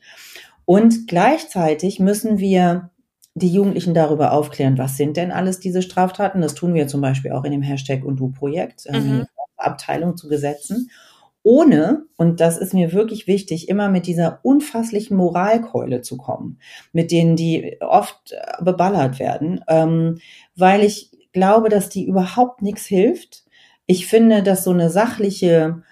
Und 0.64 1.08
gleichzeitig 1.08 1.98
müssen 1.98 2.38
wir 2.38 2.90
die 3.34 3.52
Jugendlichen 3.52 3.94
darüber 3.94 4.32
aufklären, 4.32 4.76
was 4.76 4.96
sind 4.96 5.16
denn 5.16 5.32
alles 5.32 5.60
diese 5.60 5.82
Straftaten. 5.82 6.42
Das 6.42 6.54
tun 6.54 6.74
wir 6.74 6.88
zum 6.88 7.00
Beispiel 7.00 7.32
auch 7.32 7.44
in 7.44 7.52
dem 7.52 7.62
Hashtag 7.62 8.04
und 8.04 8.16
du 8.16 8.30
Projekt, 8.30 8.86
mhm. 8.90 9.26
Abteilung 9.56 10.16
zu 10.16 10.28
Gesetzen 10.28 10.90
ohne, 11.42 12.04
und 12.16 12.40
das 12.40 12.58
ist 12.58 12.74
mir 12.74 12.92
wirklich 12.92 13.26
wichtig, 13.26 13.68
immer 13.68 13.88
mit 13.88 14.06
dieser 14.06 14.40
unfasslichen 14.42 15.16
Moralkeule 15.16 16.02
zu 16.02 16.16
kommen, 16.16 16.58
mit 16.92 17.10
denen 17.10 17.36
die 17.36 17.78
oft 17.80 18.32
äh, 18.32 18.62
beballert 18.62 19.18
werden, 19.18 19.64
ähm, 19.68 20.18
weil 20.54 20.84
ich 20.84 21.10
glaube, 21.32 21.68
dass 21.68 21.88
die 21.88 22.06
überhaupt 22.06 22.62
nichts 22.62 22.84
hilft. 22.84 23.44
Ich 23.86 24.06
finde, 24.06 24.42
dass 24.42 24.64
so 24.64 24.70
eine 24.70 24.90
sachliche 24.90 25.82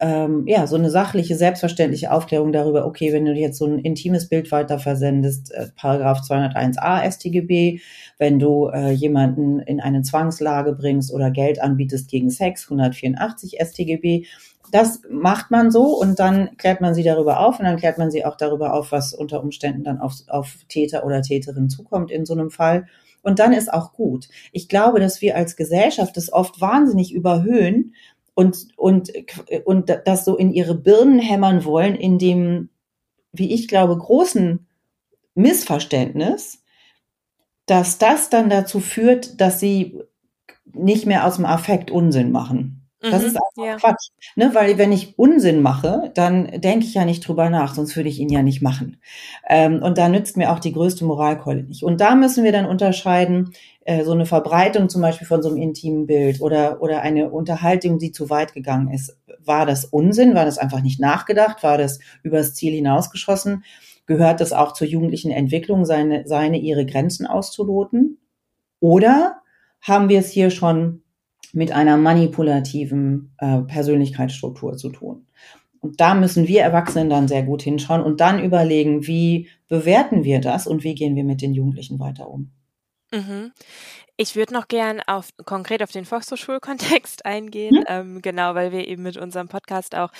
ähm, 0.00 0.44
ja, 0.46 0.66
so 0.66 0.76
eine 0.76 0.90
sachliche, 0.90 1.36
selbstverständliche 1.36 2.12
Aufklärung 2.12 2.52
darüber, 2.52 2.86
okay, 2.86 3.12
wenn 3.12 3.24
du 3.24 3.32
jetzt 3.32 3.58
so 3.58 3.66
ein 3.66 3.78
intimes 3.78 4.28
Bild 4.28 4.50
weiter 4.52 4.78
versendest, 4.78 5.52
äh, 5.52 5.66
Paragraph 5.76 6.20
201a 6.20 7.10
StGB, 7.10 7.80
wenn 8.18 8.38
du 8.38 8.68
äh, 8.68 8.90
jemanden 8.90 9.60
in 9.60 9.80
eine 9.80 10.02
Zwangslage 10.02 10.72
bringst 10.72 11.12
oder 11.12 11.30
Geld 11.30 11.60
anbietest 11.60 12.08
gegen 12.08 12.30
Sex, 12.30 12.64
184 12.64 13.58
StGB, 13.60 14.26
das 14.70 15.02
macht 15.10 15.50
man 15.50 15.70
so 15.70 15.98
und 15.98 16.18
dann 16.18 16.56
klärt 16.58 16.80
man 16.80 16.94
sie 16.94 17.02
darüber 17.02 17.40
auf 17.40 17.58
und 17.58 17.64
dann 17.64 17.78
klärt 17.78 17.98
man 17.98 18.10
sie 18.10 18.24
auch 18.24 18.36
darüber 18.36 18.74
auf, 18.74 18.92
was 18.92 19.14
unter 19.14 19.42
Umständen 19.42 19.82
dann 19.82 19.98
auf, 19.98 20.14
auf 20.28 20.58
Täter 20.68 21.04
oder 21.04 21.22
Täterin 21.22 21.70
zukommt 21.70 22.10
in 22.10 22.26
so 22.26 22.34
einem 22.34 22.50
Fall. 22.50 22.86
Und 23.22 23.40
dann 23.40 23.52
ist 23.52 23.72
auch 23.72 23.92
gut. 23.92 24.28
Ich 24.52 24.68
glaube, 24.68 25.00
dass 25.00 25.20
wir 25.20 25.36
als 25.36 25.56
Gesellschaft 25.56 26.16
das 26.16 26.32
oft 26.32 26.60
wahnsinnig 26.60 27.12
überhöhen 27.12 27.94
und, 28.38 28.68
und, 28.76 29.10
und 29.64 29.92
das 30.04 30.24
so 30.24 30.36
in 30.36 30.52
ihre 30.52 30.76
Birnen 30.76 31.18
hämmern 31.18 31.64
wollen, 31.64 31.96
in 31.96 32.20
dem, 32.20 32.68
wie 33.32 33.52
ich 33.52 33.66
glaube, 33.66 33.98
großen 33.98 34.68
Missverständnis, 35.34 36.62
dass 37.66 37.98
das 37.98 38.30
dann 38.30 38.48
dazu 38.48 38.78
führt, 38.78 39.40
dass 39.40 39.58
sie 39.58 39.98
nicht 40.72 41.04
mehr 41.04 41.26
aus 41.26 41.34
dem 41.34 41.46
Affekt 41.46 41.90
Unsinn 41.90 42.30
machen. 42.30 42.77
Das 43.00 43.22
mhm, 43.22 43.28
ist 43.28 43.36
einfach 43.36 43.64
ja. 43.64 43.76
Quatsch. 43.76 44.08
Ne? 44.34 44.50
Weil 44.54 44.76
wenn 44.76 44.90
ich 44.90 45.18
Unsinn 45.18 45.62
mache, 45.62 46.10
dann 46.14 46.60
denke 46.60 46.84
ich 46.84 46.94
ja 46.94 47.04
nicht 47.04 47.26
drüber 47.26 47.48
nach, 47.48 47.74
sonst 47.74 47.94
würde 47.94 48.08
ich 48.08 48.18
ihn 48.18 48.28
ja 48.28 48.42
nicht 48.42 48.60
machen. 48.60 49.00
Ähm, 49.48 49.82
und 49.82 49.98
da 49.98 50.08
nützt 50.08 50.36
mir 50.36 50.52
auch 50.52 50.58
die 50.58 50.72
größte 50.72 51.04
Moralkeule 51.04 51.62
nicht. 51.62 51.84
Und 51.84 52.00
da 52.00 52.16
müssen 52.16 52.42
wir 52.42 52.50
dann 52.50 52.66
unterscheiden, 52.66 53.52
äh, 53.84 54.04
so 54.04 54.12
eine 54.12 54.26
Verbreitung 54.26 54.88
zum 54.88 55.00
Beispiel 55.00 55.28
von 55.28 55.42
so 55.42 55.48
einem 55.48 55.58
intimen 55.58 56.06
Bild 56.06 56.40
oder, 56.40 56.82
oder 56.82 57.02
eine 57.02 57.30
Unterhaltung, 57.30 58.00
die 58.00 58.10
zu 58.10 58.30
weit 58.30 58.52
gegangen 58.52 58.92
ist. 58.92 59.16
War 59.44 59.64
das 59.64 59.84
Unsinn? 59.84 60.34
War 60.34 60.44
das 60.44 60.58
einfach 60.58 60.82
nicht 60.82 61.00
nachgedacht? 61.00 61.62
War 61.62 61.78
das 61.78 62.00
übers 62.24 62.54
Ziel 62.54 62.74
hinausgeschossen? 62.74 63.62
Gehört 64.06 64.40
das 64.40 64.52
auch 64.52 64.72
zur 64.72 64.88
jugendlichen 64.88 65.30
Entwicklung, 65.30 65.84
seine, 65.84 66.26
seine, 66.26 66.58
ihre 66.58 66.84
Grenzen 66.84 67.26
auszuloten? 67.26 68.18
Oder 68.80 69.36
haben 69.80 70.08
wir 70.08 70.18
es 70.18 70.30
hier 70.30 70.50
schon 70.50 71.02
mit 71.52 71.72
einer 71.72 71.96
manipulativen 71.96 73.32
äh, 73.38 73.58
Persönlichkeitsstruktur 73.60 74.76
zu 74.76 74.90
tun. 74.90 75.26
Und 75.80 76.00
da 76.00 76.14
müssen 76.14 76.48
wir 76.48 76.62
Erwachsenen 76.62 77.08
dann 77.08 77.28
sehr 77.28 77.42
gut 77.42 77.62
hinschauen 77.62 78.02
und 78.02 78.20
dann 78.20 78.42
überlegen, 78.42 79.06
wie 79.06 79.48
bewerten 79.68 80.24
wir 80.24 80.40
das 80.40 80.66
und 80.66 80.82
wie 80.82 80.94
gehen 80.94 81.14
wir 81.16 81.24
mit 81.24 81.40
den 81.40 81.54
Jugendlichen 81.54 82.00
weiter 82.00 82.28
um. 82.28 82.50
Mhm. 83.12 83.52
Ich 84.20 84.34
würde 84.34 84.52
noch 84.52 84.66
gern 84.66 85.00
auf 85.06 85.28
konkret 85.44 85.80
auf 85.80 85.92
den 85.92 86.04
Volkshochschulkontext 86.04 87.24
eingehen, 87.24 87.76
mhm. 87.76 87.84
ähm, 87.86 88.20
genau, 88.20 88.56
weil 88.56 88.72
wir 88.72 88.88
eben 88.88 89.04
mit 89.04 89.16
unserem 89.16 89.46
Podcast 89.46 89.94
auch 89.94 90.10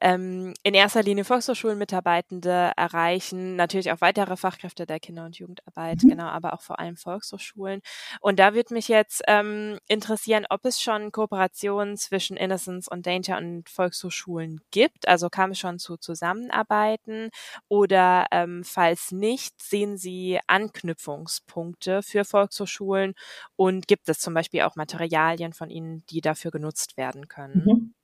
ähm, 0.00 0.54
in 0.62 0.72
erster 0.72 1.02
Linie 1.02 1.24
Volkshochschulmitarbeitende 1.24 2.72
erreichen, 2.78 3.54
natürlich 3.56 3.92
auch 3.92 4.00
weitere 4.00 4.38
Fachkräfte 4.38 4.86
der 4.86 5.00
Kinder- 5.00 5.26
und 5.26 5.36
Jugendarbeit, 5.36 6.02
mhm. 6.02 6.08
genau, 6.08 6.28
aber 6.28 6.54
auch 6.54 6.62
vor 6.62 6.80
allem 6.80 6.96
Volkshochschulen. 6.96 7.82
Und 8.22 8.38
da 8.38 8.54
würde 8.54 8.72
mich 8.72 8.88
jetzt 8.88 9.20
ähm, 9.28 9.78
interessieren, 9.86 10.46
ob 10.48 10.64
es 10.64 10.80
schon 10.80 11.12
Kooperationen 11.12 11.98
zwischen 11.98 12.38
Innocence 12.38 12.88
und 12.88 13.04
Danger 13.04 13.36
und 13.36 13.68
Volkshochschulen 13.68 14.62
gibt. 14.70 15.06
Also 15.06 15.28
kam 15.28 15.50
es 15.50 15.58
schon 15.58 15.78
zu 15.78 15.98
Zusammenarbeiten 15.98 17.28
oder 17.68 18.28
ähm, 18.30 18.64
falls 18.64 19.12
nicht, 19.12 19.60
sehen 19.60 19.98
Sie 19.98 20.40
Anknüpfungspunkte 20.46 22.02
für 22.02 22.24
Volkshochschulen 22.24 23.12
und 23.56 23.88
gibt 23.88 24.08
es 24.08 24.18
zum 24.18 24.34
Beispiel 24.34 24.62
auch 24.62 24.76
Materialien 24.76 25.52
von 25.52 25.70
Ihnen, 25.70 26.04
die 26.10 26.20
dafür 26.20 26.50
genutzt 26.50 26.96
werden 26.96 27.28
können? 27.28 27.62
Mhm. 27.64 27.94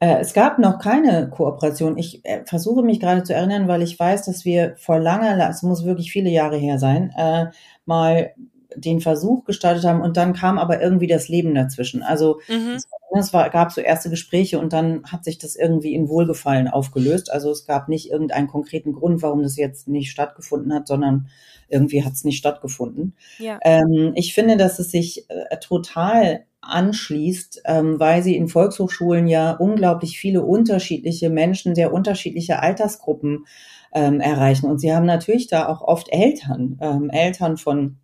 Äh, 0.00 0.18
es 0.20 0.34
gab 0.34 0.58
noch 0.58 0.78
keine 0.78 1.30
Kooperation. 1.30 1.96
Ich 1.98 2.24
äh, 2.24 2.44
versuche 2.44 2.82
mich 2.82 3.00
gerade 3.00 3.22
zu 3.22 3.34
erinnern, 3.34 3.68
weil 3.68 3.82
ich 3.82 3.98
weiß, 3.98 4.26
dass 4.26 4.44
wir 4.44 4.76
vor 4.76 4.98
langer, 4.98 5.48
es 5.48 5.62
muss 5.62 5.84
wirklich 5.84 6.12
viele 6.12 6.30
Jahre 6.30 6.56
her 6.56 6.78
sein, 6.78 7.12
äh, 7.16 7.46
mal 7.84 8.32
den 8.74 9.00
Versuch 9.00 9.44
gestartet 9.44 9.84
haben 9.84 10.02
und 10.02 10.16
dann 10.16 10.34
kam 10.34 10.58
aber 10.58 10.80
irgendwie 10.80 11.06
das 11.06 11.28
Leben 11.28 11.54
dazwischen. 11.54 12.02
Also 12.02 12.40
mhm. 12.48 12.76
es, 12.76 12.86
es 13.18 13.32
war, 13.32 13.48
gab 13.50 13.72
so 13.72 13.80
erste 13.80 14.10
Gespräche 14.10 14.58
und 14.58 14.72
dann 14.72 15.04
hat 15.04 15.24
sich 15.24 15.38
das 15.38 15.56
irgendwie 15.56 15.94
in 15.94 16.08
Wohlgefallen 16.08 16.68
aufgelöst. 16.68 17.32
Also 17.32 17.50
es 17.50 17.66
gab 17.66 17.88
nicht 17.88 18.10
irgendeinen 18.10 18.46
konkreten 18.46 18.92
Grund, 18.92 19.22
warum 19.22 19.42
das 19.42 19.56
jetzt 19.56 19.88
nicht 19.88 20.10
stattgefunden 20.10 20.72
hat, 20.74 20.86
sondern 20.86 21.28
irgendwie 21.68 22.04
hat 22.04 22.12
es 22.14 22.24
nicht 22.24 22.38
stattgefunden. 22.38 23.14
Ja. 23.38 23.58
Ähm, 23.62 24.12
ich 24.14 24.34
finde, 24.34 24.56
dass 24.56 24.78
es 24.78 24.90
sich 24.90 25.28
äh, 25.30 25.56
total 25.58 26.44
anschließt, 26.60 27.62
ähm, 27.66 27.98
weil 28.00 28.22
sie 28.22 28.36
in 28.36 28.48
Volkshochschulen 28.48 29.26
ja 29.28 29.52
unglaublich 29.52 30.18
viele 30.18 30.42
unterschiedliche 30.42 31.30
Menschen, 31.30 31.74
sehr 31.74 31.92
unterschiedliche 31.92 32.60
Altersgruppen 32.60 33.46
ähm, 33.92 34.20
erreichen. 34.20 34.66
Und 34.66 34.78
sie 34.78 34.92
haben 34.92 35.06
natürlich 35.06 35.46
da 35.46 35.68
auch 35.68 35.82
oft 35.82 36.08
Eltern, 36.12 36.78
ähm, 36.80 37.10
Eltern 37.10 37.56
von 37.56 37.98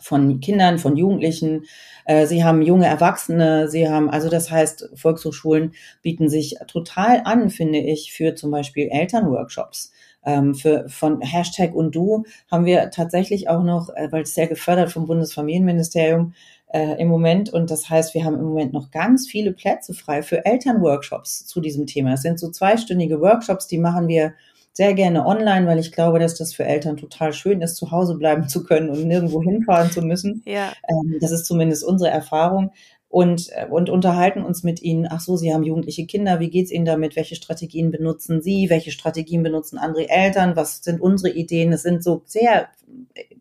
von 0.00 0.40
Kindern, 0.40 0.78
von 0.78 0.96
Jugendlichen. 0.96 1.64
Äh, 2.04 2.26
sie 2.26 2.42
haben 2.42 2.60
junge 2.62 2.86
Erwachsene. 2.86 3.68
Sie 3.68 3.88
haben, 3.88 4.10
also 4.10 4.28
das 4.28 4.50
heißt, 4.50 4.90
Volkshochschulen 4.94 5.74
bieten 6.02 6.28
sich 6.28 6.56
total 6.66 7.22
an, 7.24 7.50
finde 7.50 7.78
ich, 7.78 8.12
für 8.12 8.34
zum 8.34 8.50
Beispiel 8.50 8.88
Elternworkshops. 8.90 9.92
Ähm, 10.24 10.54
für, 10.54 10.88
von 10.88 11.20
Hashtag 11.20 11.74
und 11.74 11.96
Du 11.96 12.24
haben 12.50 12.64
wir 12.64 12.90
tatsächlich 12.90 13.48
auch 13.48 13.62
noch, 13.62 13.90
äh, 13.90 14.10
weil 14.12 14.22
es 14.22 14.34
sehr 14.34 14.46
gefördert 14.46 14.92
vom 14.92 15.06
Bundesfamilienministerium, 15.06 16.34
äh, 16.72 17.00
im 17.00 17.08
Moment. 17.08 17.52
Und 17.52 17.70
das 17.70 17.88
heißt, 17.88 18.14
wir 18.14 18.24
haben 18.24 18.38
im 18.38 18.44
Moment 18.44 18.72
noch 18.72 18.90
ganz 18.90 19.28
viele 19.28 19.52
Plätze 19.52 19.94
frei 19.94 20.22
für 20.22 20.44
Elternworkshops 20.44 21.46
zu 21.46 21.60
diesem 21.60 21.86
Thema. 21.86 22.14
Es 22.14 22.22
sind 22.22 22.38
so 22.38 22.50
zweistündige 22.50 23.20
Workshops, 23.20 23.66
die 23.66 23.78
machen 23.78 24.08
wir 24.08 24.34
sehr 24.74 24.94
gerne 24.94 25.26
online, 25.26 25.66
weil 25.66 25.78
ich 25.78 25.92
glaube, 25.92 26.18
dass 26.18 26.34
das 26.34 26.54
für 26.54 26.64
Eltern 26.64 26.96
total 26.96 27.34
schön 27.34 27.60
ist, 27.60 27.76
zu 27.76 27.90
Hause 27.90 28.14
bleiben 28.14 28.48
zu 28.48 28.64
können 28.64 28.88
und 28.88 29.06
nirgendwo 29.06 29.42
hinfahren 29.42 29.90
zu 29.90 30.00
müssen. 30.00 30.42
Ja. 30.46 30.72
Ähm, 30.88 31.18
das 31.20 31.30
ist 31.30 31.44
zumindest 31.44 31.84
unsere 31.84 32.10
Erfahrung. 32.10 32.72
Und, 33.12 33.50
äh, 33.52 33.66
und 33.66 33.90
unterhalten 33.90 34.42
uns 34.42 34.62
mit 34.62 34.80
ihnen, 34.80 35.06
ach 35.06 35.20
so, 35.20 35.36
sie 35.36 35.52
haben 35.52 35.64
jugendliche 35.64 36.06
Kinder, 36.06 36.40
wie 36.40 36.48
geht's 36.48 36.70
ihnen 36.70 36.86
damit, 36.86 37.14
welche 37.14 37.34
Strategien 37.34 37.90
benutzen 37.90 38.40
sie, 38.40 38.70
welche 38.70 38.90
Strategien 38.90 39.42
benutzen 39.42 39.76
andere 39.76 40.08
Eltern, 40.08 40.56
was 40.56 40.82
sind 40.82 40.98
unsere 40.98 41.34
Ideen. 41.34 41.74
Es 41.74 41.82
sind 41.82 42.02
so 42.02 42.22
sehr 42.24 42.68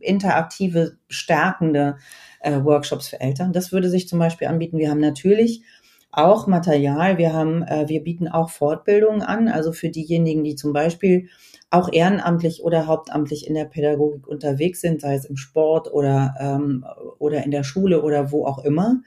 interaktive, 0.01 0.97
stärkende 1.07 1.95
äh, 2.41 2.62
Workshops 2.62 3.07
für 3.07 3.21
Eltern. 3.21 3.53
Das 3.53 3.71
würde 3.71 3.89
sich 3.89 4.10
zum 4.10 4.19
Beispiel 4.19 4.47
anbieten. 4.47 4.77
Wir 4.77 4.89
haben 4.89 4.99
natürlich 4.99 5.63
auch 6.12 6.47
Material. 6.47 7.17
Wir 7.17 7.31
haben, 7.31 7.63
äh, 7.63 7.88
wir 7.88 8.03
bieten 8.03 8.27
auch 8.27 8.49
Fortbildungen 8.49 9.21
an, 9.21 9.47
also 9.47 9.71
für 9.71 9.88
diejenigen, 9.88 10.43
die 10.43 10.55
zum 10.55 10.73
Beispiel 10.73 11.29
auch 11.69 11.88
ehrenamtlich 11.93 12.63
oder 12.63 12.88
hauptamtlich 12.88 13.47
in 13.47 13.53
der 13.53 13.63
Pädagogik 13.63 14.27
unterwegs 14.27 14.81
sind, 14.81 14.99
sei 14.99 15.15
es 15.15 15.23
im 15.23 15.38
Sport 15.38 15.89
oder, 15.93 16.36
ähm, 16.38 16.86
oder 17.17 17.45
in 17.45 17.51
der 17.51 17.63
Schule 17.63 18.01
oder 18.01 18.34
wo 18.34 18.45
auch 18.45 18.65
immer, 18.65 18.99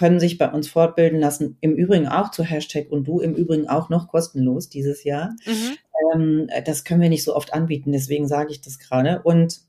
können 0.00 0.18
sich 0.18 0.38
bei 0.38 0.50
uns 0.50 0.66
fortbilden 0.66 1.20
lassen. 1.20 1.58
Im 1.60 1.74
Übrigen 1.74 2.08
auch 2.08 2.30
zu 2.30 2.42
Hashtag 2.42 2.90
und 2.90 3.06
du, 3.06 3.20
im 3.20 3.34
Übrigen 3.34 3.68
auch 3.68 3.90
noch 3.90 4.08
kostenlos 4.08 4.70
dieses 4.70 5.04
Jahr. 5.04 5.34
Mhm. 5.44 5.76
Ähm, 6.14 6.50
das 6.64 6.84
können 6.84 7.02
wir 7.02 7.10
nicht 7.10 7.22
so 7.22 7.36
oft 7.36 7.52
anbieten, 7.52 7.92
deswegen 7.92 8.26
sage 8.26 8.50
ich 8.50 8.62
das 8.62 8.78
gerade. 8.78 9.20
Und 9.22 9.60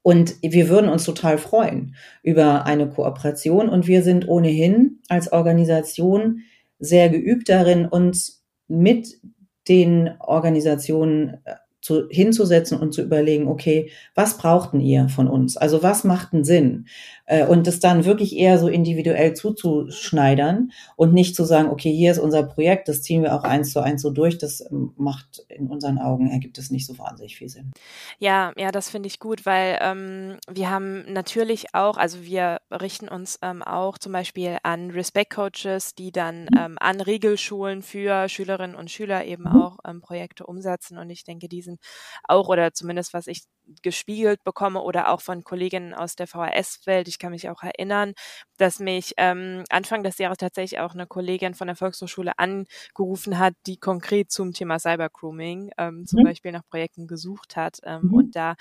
und 0.00 0.36
wir 0.40 0.70
würden 0.70 0.88
uns 0.88 1.04
total 1.04 1.36
freuen 1.36 1.96
über 2.22 2.64
eine 2.64 2.88
Kooperation. 2.88 3.68
Und 3.68 3.86
wir 3.86 4.02
sind 4.02 4.26
ohnehin 4.26 5.00
als 5.08 5.30
Organisation 5.32 6.42
sehr 6.78 7.10
geübt 7.10 7.50
darin, 7.50 7.84
uns 7.84 8.42
mit 8.68 9.20
den 9.68 10.14
Organisationen 10.20 11.42
äh, 11.44 11.56
zu, 11.86 12.08
hinzusetzen 12.10 12.80
und 12.80 12.92
zu 12.92 13.00
überlegen, 13.00 13.46
okay, 13.46 13.92
was 14.16 14.38
brauchten 14.38 14.80
ihr 14.80 15.08
von 15.08 15.28
uns? 15.28 15.56
Also 15.56 15.84
was 15.84 16.02
macht 16.02 16.34
einen 16.34 16.42
Sinn? 16.42 16.86
Äh, 17.26 17.46
und 17.46 17.68
das 17.68 17.78
dann 17.78 18.04
wirklich 18.04 18.36
eher 18.36 18.58
so 18.58 18.66
individuell 18.66 19.34
zuzuschneidern 19.34 20.72
und 20.96 21.14
nicht 21.14 21.36
zu 21.36 21.44
sagen, 21.44 21.68
okay, 21.68 21.92
hier 21.92 22.10
ist 22.10 22.18
unser 22.18 22.42
Projekt, 22.42 22.88
das 22.88 23.02
ziehen 23.02 23.22
wir 23.22 23.36
auch 23.36 23.44
eins 23.44 23.70
zu 23.70 23.78
eins 23.78 24.02
so 24.02 24.10
durch. 24.10 24.36
Das 24.36 24.68
ähm, 24.68 24.94
macht 24.96 25.46
in 25.48 25.68
unseren 25.68 25.98
Augen, 25.98 26.28
ergibt 26.28 26.58
es 26.58 26.72
nicht 26.72 26.86
so 26.86 26.98
wahnsinnig 26.98 27.36
viel 27.36 27.48
Sinn. 27.48 27.70
Ja, 28.18 28.52
ja, 28.56 28.72
das 28.72 28.90
finde 28.90 29.06
ich 29.06 29.20
gut, 29.20 29.46
weil 29.46 29.78
ähm, 29.80 30.38
wir 30.50 30.68
haben 30.68 31.04
natürlich 31.12 31.72
auch, 31.72 31.98
also 31.98 32.24
wir 32.24 32.58
richten 32.72 33.06
uns 33.06 33.38
ähm, 33.42 33.62
auch 33.62 33.96
zum 33.96 34.10
Beispiel 34.10 34.58
an 34.64 34.90
Respect 34.90 35.32
Coaches, 35.32 35.94
die 35.94 36.10
dann 36.10 36.46
mhm. 36.46 36.58
ähm, 36.58 36.76
an 36.80 37.00
Regelschulen 37.00 37.82
für 37.82 38.28
Schülerinnen 38.28 38.74
und 38.74 38.90
Schüler 38.90 39.24
eben 39.24 39.44
mhm. 39.44 39.62
auch 39.62 39.78
ähm, 39.86 40.00
Projekte 40.00 40.46
umsetzen. 40.46 40.98
Und 40.98 41.10
ich 41.10 41.22
denke, 41.22 41.46
die 41.46 41.62
sind 41.62 41.75
auch 42.24 42.48
oder 42.48 42.72
zumindest 42.72 43.14
was 43.14 43.26
ich 43.26 43.42
gespiegelt 43.82 44.44
bekomme 44.44 44.80
oder 44.80 45.10
auch 45.10 45.20
von 45.20 45.44
Kolleginnen 45.44 45.94
aus 45.94 46.14
der 46.14 46.26
VHS-Welt. 46.26 47.08
Ich 47.08 47.18
kann 47.18 47.32
mich 47.32 47.48
auch 47.48 47.62
erinnern, 47.62 48.14
dass 48.58 48.78
mich 48.78 49.14
ähm, 49.16 49.64
Anfang 49.70 50.02
des 50.02 50.18
Jahres 50.18 50.38
tatsächlich 50.38 50.80
auch 50.80 50.94
eine 50.94 51.06
Kollegin 51.06 51.54
von 51.54 51.66
der 51.66 51.76
Volkshochschule 51.76 52.38
angerufen 52.38 53.38
hat, 53.38 53.54
die 53.66 53.76
konkret 53.76 54.30
zum 54.30 54.52
Thema 54.52 54.78
Cybergrooming 54.78 55.72
ähm, 55.78 56.06
zum 56.06 56.20
mhm. 56.20 56.24
Beispiel 56.24 56.52
nach 56.52 56.66
Projekten 56.68 57.06
gesucht 57.06 57.56
hat. 57.56 57.78
Ähm, 57.82 58.02
mhm. 58.02 58.14
Und 58.14 58.36
da, 58.36 58.54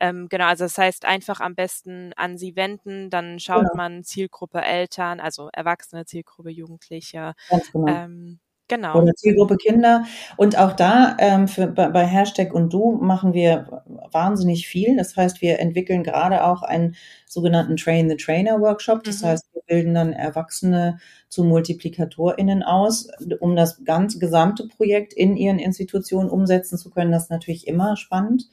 ähm, 0.00 0.28
genau, 0.28 0.46
also 0.46 0.64
das 0.64 0.78
heißt 0.78 1.04
einfach 1.04 1.40
am 1.40 1.54
besten 1.54 2.12
an 2.14 2.38
sie 2.38 2.56
wenden, 2.56 3.10
dann 3.10 3.40
schaut 3.40 3.62
genau. 3.62 3.76
man 3.76 4.04
Zielgruppe 4.04 4.62
Eltern, 4.62 5.20
also 5.20 5.48
Erwachsene, 5.52 6.06
Zielgruppe 6.06 6.50
Jugendliche. 6.50 7.34
Genau. 7.72 7.86
Ähm, 7.88 8.40
Genau. 8.72 9.02
Oder 9.02 9.12
Zielgruppe 9.14 9.58
Kinder. 9.58 10.06
Und 10.38 10.56
auch 10.56 10.72
da 10.72 11.14
ähm, 11.18 11.46
für, 11.46 11.66
bei, 11.66 12.06
Hashtag 12.06 12.54
und 12.54 12.72
Du 12.72 12.92
machen 12.92 13.34
wir 13.34 13.82
wahnsinnig 14.10 14.66
viel. 14.66 14.96
Das 14.96 15.14
heißt, 15.14 15.42
wir 15.42 15.60
entwickeln 15.60 16.02
gerade 16.02 16.42
auch 16.42 16.62
einen 16.62 16.96
sogenannten 17.26 17.76
Train 17.76 18.08
the 18.08 18.16
Trainer 18.16 18.62
Workshop. 18.62 19.04
Das 19.04 19.20
mhm. 19.20 19.26
heißt, 19.26 19.46
wir 19.52 19.60
bilden 19.66 19.92
dann 19.92 20.14
Erwachsene 20.14 20.98
zu 21.28 21.44
MultiplikatorInnen 21.44 22.62
aus, 22.62 23.08
um 23.40 23.56
das 23.56 23.84
ganze 23.84 24.18
gesamte 24.18 24.66
Projekt 24.68 25.12
in 25.12 25.36
ihren 25.36 25.58
Institutionen 25.58 26.30
umsetzen 26.30 26.78
zu 26.78 26.88
können. 26.88 27.12
Das 27.12 27.24
ist 27.24 27.30
natürlich 27.30 27.66
immer 27.66 27.98
spannend. 27.98 28.48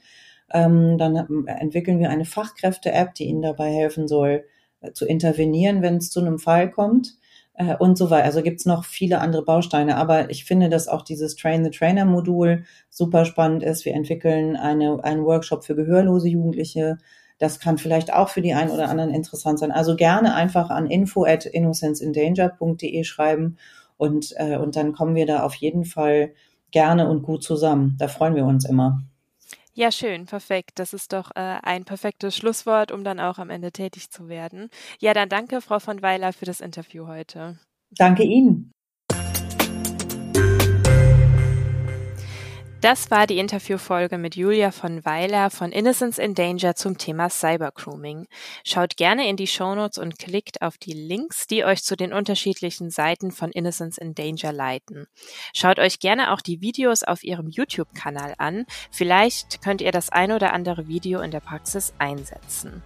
Ähm, 0.52 0.98
dann 0.98 1.46
entwickeln 1.46 1.98
wir 1.98 2.10
eine 2.10 2.26
Fachkräfte-App, 2.26 3.14
die 3.14 3.24
ihnen 3.24 3.40
dabei 3.40 3.72
helfen 3.72 4.06
soll, 4.06 4.44
äh, 4.82 4.92
zu 4.92 5.06
intervenieren, 5.06 5.80
wenn 5.80 5.96
es 5.96 6.10
zu 6.10 6.20
einem 6.20 6.38
Fall 6.38 6.70
kommt 6.70 7.14
äh, 7.60 7.76
und 7.76 7.98
so 7.98 8.10
weiter. 8.10 8.24
Also 8.24 8.42
gibt's 8.42 8.66
noch 8.66 8.84
viele 8.84 9.20
andere 9.20 9.44
Bausteine, 9.44 9.96
aber 9.96 10.30
ich 10.30 10.44
finde, 10.44 10.68
dass 10.68 10.88
auch 10.88 11.02
dieses 11.02 11.36
Train 11.36 11.64
the 11.64 11.70
Trainer 11.70 12.04
Modul 12.04 12.64
super 12.88 13.24
spannend 13.24 13.62
ist. 13.62 13.84
Wir 13.84 13.94
entwickeln 13.94 14.56
eine, 14.56 15.02
einen 15.04 15.24
Workshop 15.24 15.64
für 15.64 15.76
gehörlose 15.76 16.28
Jugendliche. 16.28 16.98
Das 17.38 17.60
kann 17.60 17.78
vielleicht 17.78 18.12
auch 18.12 18.28
für 18.28 18.42
die 18.42 18.54
einen 18.54 18.70
oder 18.70 18.88
anderen 18.88 19.14
interessant 19.14 19.58
sein. 19.58 19.72
Also 19.72 19.96
gerne 19.96 20.34
einfach 20.34 20.70
an 20.70 20.86
info 20.86 21.24
at 21.24 21.46
innocenceindanger.de 21.46 23.04
schreiben 23.04 23.58
und, 23.96 24.34
äh, 24.36 24.56
und 24.56 24.76
dann 24.76 24.92
kommen 24.92 25.14
wir 25.14 25.26
da 25.26 25.42
auf 25.42 25.54
jeden 25.54 25.84
Fall 25.84 26.32
gerne 26.70 27.08
und 27.08 27.22
gut 27.22 27.42
zusammen. 27.42 27.96
Da 27.98 28.08
freuen 28.08 28.34
wir 28.34 28.46
uns 28.46 28.64
immer. 28.64 29.02
Ja, 29.80 29.90
schön, 29.90 30.26
perfekt. 30.26 30.72
Das 30.74 30.92
ist 30.92 31.14
doch 31.14 31.30
äh, 31.34 31.40
ein 31.40 31.86
perfektes 31.86 32.36
Schlusswort, 32.36 32.92
um 32.92 33.02
dann 33.02 33.18
auch 33.18 33.38
am 33.38 33.48
Ende 33.48 33.72
tätig 33.72 34.10
zu 34.10 34.28
werden. 34.28 34.68
Ja, 34.98 35.14
dann 35.14 35.30
danke, 35.30 35.62
Frau 35.62 35.78
von 35.78 36.02
Weiler, 36.02 36.34
für 36.34 36.44
das 36.44 36.60
Interview 36.60 37.06
heute. 37.06 37.58
Danke 37.88 38.24
Ihnen. 38.24 38.72
Das 42.80 43.10
war 43.10 43.26
die 43.26 43.36
Interviewfolge 43.36 44.16
mit 44.16 44.36
Julia 44.36 44.70
von 44.70 45.04
Weiler 45.04 45.50
von 45.50 45.70
Innocence 45.70 46.16
in 46.16 46.34
Danger 46.34 46.74
zum 46.74 46.96
Thema 46.96 47.28
Cybergrooming. 47.28 48.26
Schaut 48.64 48.96
gerne 48.96 49.28
in 49.28 49.36
die 49.36 49.46
Shownotes 49.46 49.98
und 49.98 50.18
klickt 50.18 50.62
auf 50.62 50.78
die 50.78 50.94
Links, 50.94 51.46
die 51.46 51.62
euch 51.62 51.82
zu 51.82 51.94
den 51.94 52.14
unterschiedlichen 52.14 52.88
Seiten 52.88 53.32
von 53.32 53.50
Innocence 53.50 53.98
in 53.98 54.14
Danger 54.14 54.54
leiten. 54.54 55.06
Schaut 55.54 55.78
euch 55.78 55.98
gerne 55.98 56.32
auch 56.32 56.40
die 56.40 56.62
Videos 56.62 57.02
auf 57.02 57.22
ihrem 57.22 57.48
YouTube-Kanal 57.50 58.34
an. 58.38 58.64
Vielleicht 58.90 59.60
könnt 59.60 59.82
ihr 59.82 59.92
das 59.92 60.08
ein 60.08 60.32
oder 60.32 60.54
andere 60.54 60.88
Video 60.88 61.20
in 61.20 61.32
der 61.32 61.40
Praxis 61.40 61.92
einsetzen. 61.98 62.82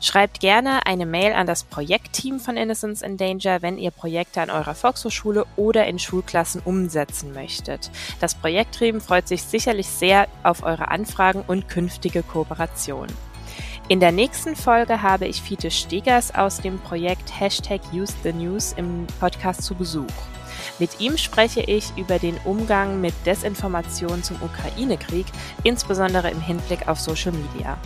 Schreibt 0.00 0.40
gerne 0.40 0.86
eine 0.86 1.06
Mail 1.06 1.32
an 1.32 1.46
das 1.46 1.64
Projektteam 1.64 2.40
von 2.40 2.56
Innocence 2.56 3.02
in 3.02 3.16
Danger, 3.16 3.62
wenn 3.62 3.78
ihr 3.78 3.90
Projekte 3.90 4.40
an 4.40 4.50
eurer 4.50 4.74
Volkshochschule 4.74 5.46
oder 5.56 5.86
in 5.86 5.98
Schulklassen 5.98 6.60
umsetzen 6.64 7.32
möchtet. 7.32 7.90
Das 8.20 8.34
Projektteam 8.34 9.00
freut 9.00 9.28
sich 9.28 9.42
sicherlich 9.42 9.88
sehr 9.88 10.28
auf 10.42 10.62
eure 10.62 10.88
Anfragen 10.88 11.44
und 11.46 11.68
künftige 11.68 12.22
Kooperation. 12.22 13.08
In 13.88 14.00
der 14.00 14.12
nächsten 14.12 14.56
Folge 14.56 15.02
habe 15.02 15.26
ich 15.26 15.42
Fiete 15.42 15.70
Stegers 15.70 16.34
aus 16.34 16.58
dem 16.58 16.78
Projekt 16.78 17.38
Hashtag 17.38 17.80
Use 17.92 18.14
the 18.22 18.32
News 18.32 18.72
im 18.78 19.06
Podcast 19.20 19.62
zu 19.62 19.74
Besuch. 19.74 20.33
Mit 20.78 21.00
ihm 21.00 21.16
spreche 21.16 21.60
ich 21.60 21.92
über 21.96 22.18
den 22.18 22.36
Umgang 22.44 23.00
mit 23.00 23.14
Desinformation 23.24 24.22
zum 24.22 24.36
Ukraine-Krieg, 24.42 25.26
insbesondere 25.62 26.30
im 26.30 26.40
Hinblick 26.40 26.88
auf 26.88 26.98
Social 26.98 27.32
Media. 27.32 27.78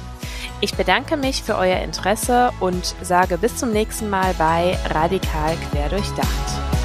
Ich 0.61 0.75
bedanke 0.75 1.17
mich 1.17 1.43
für 1.43 1.57
euer 1.57 1.81
Interesse 1.81 2.51
und 2.61 2.95
sage 3.03 3.39
bis 3.39 3.57
zum 3.57 3.73
nächsten 3.73 4.09
Mal 4.09 4.35
bei 4.39 4.77
Radikal 4.91 5.55
Querdurchdacht. 5.71 6.78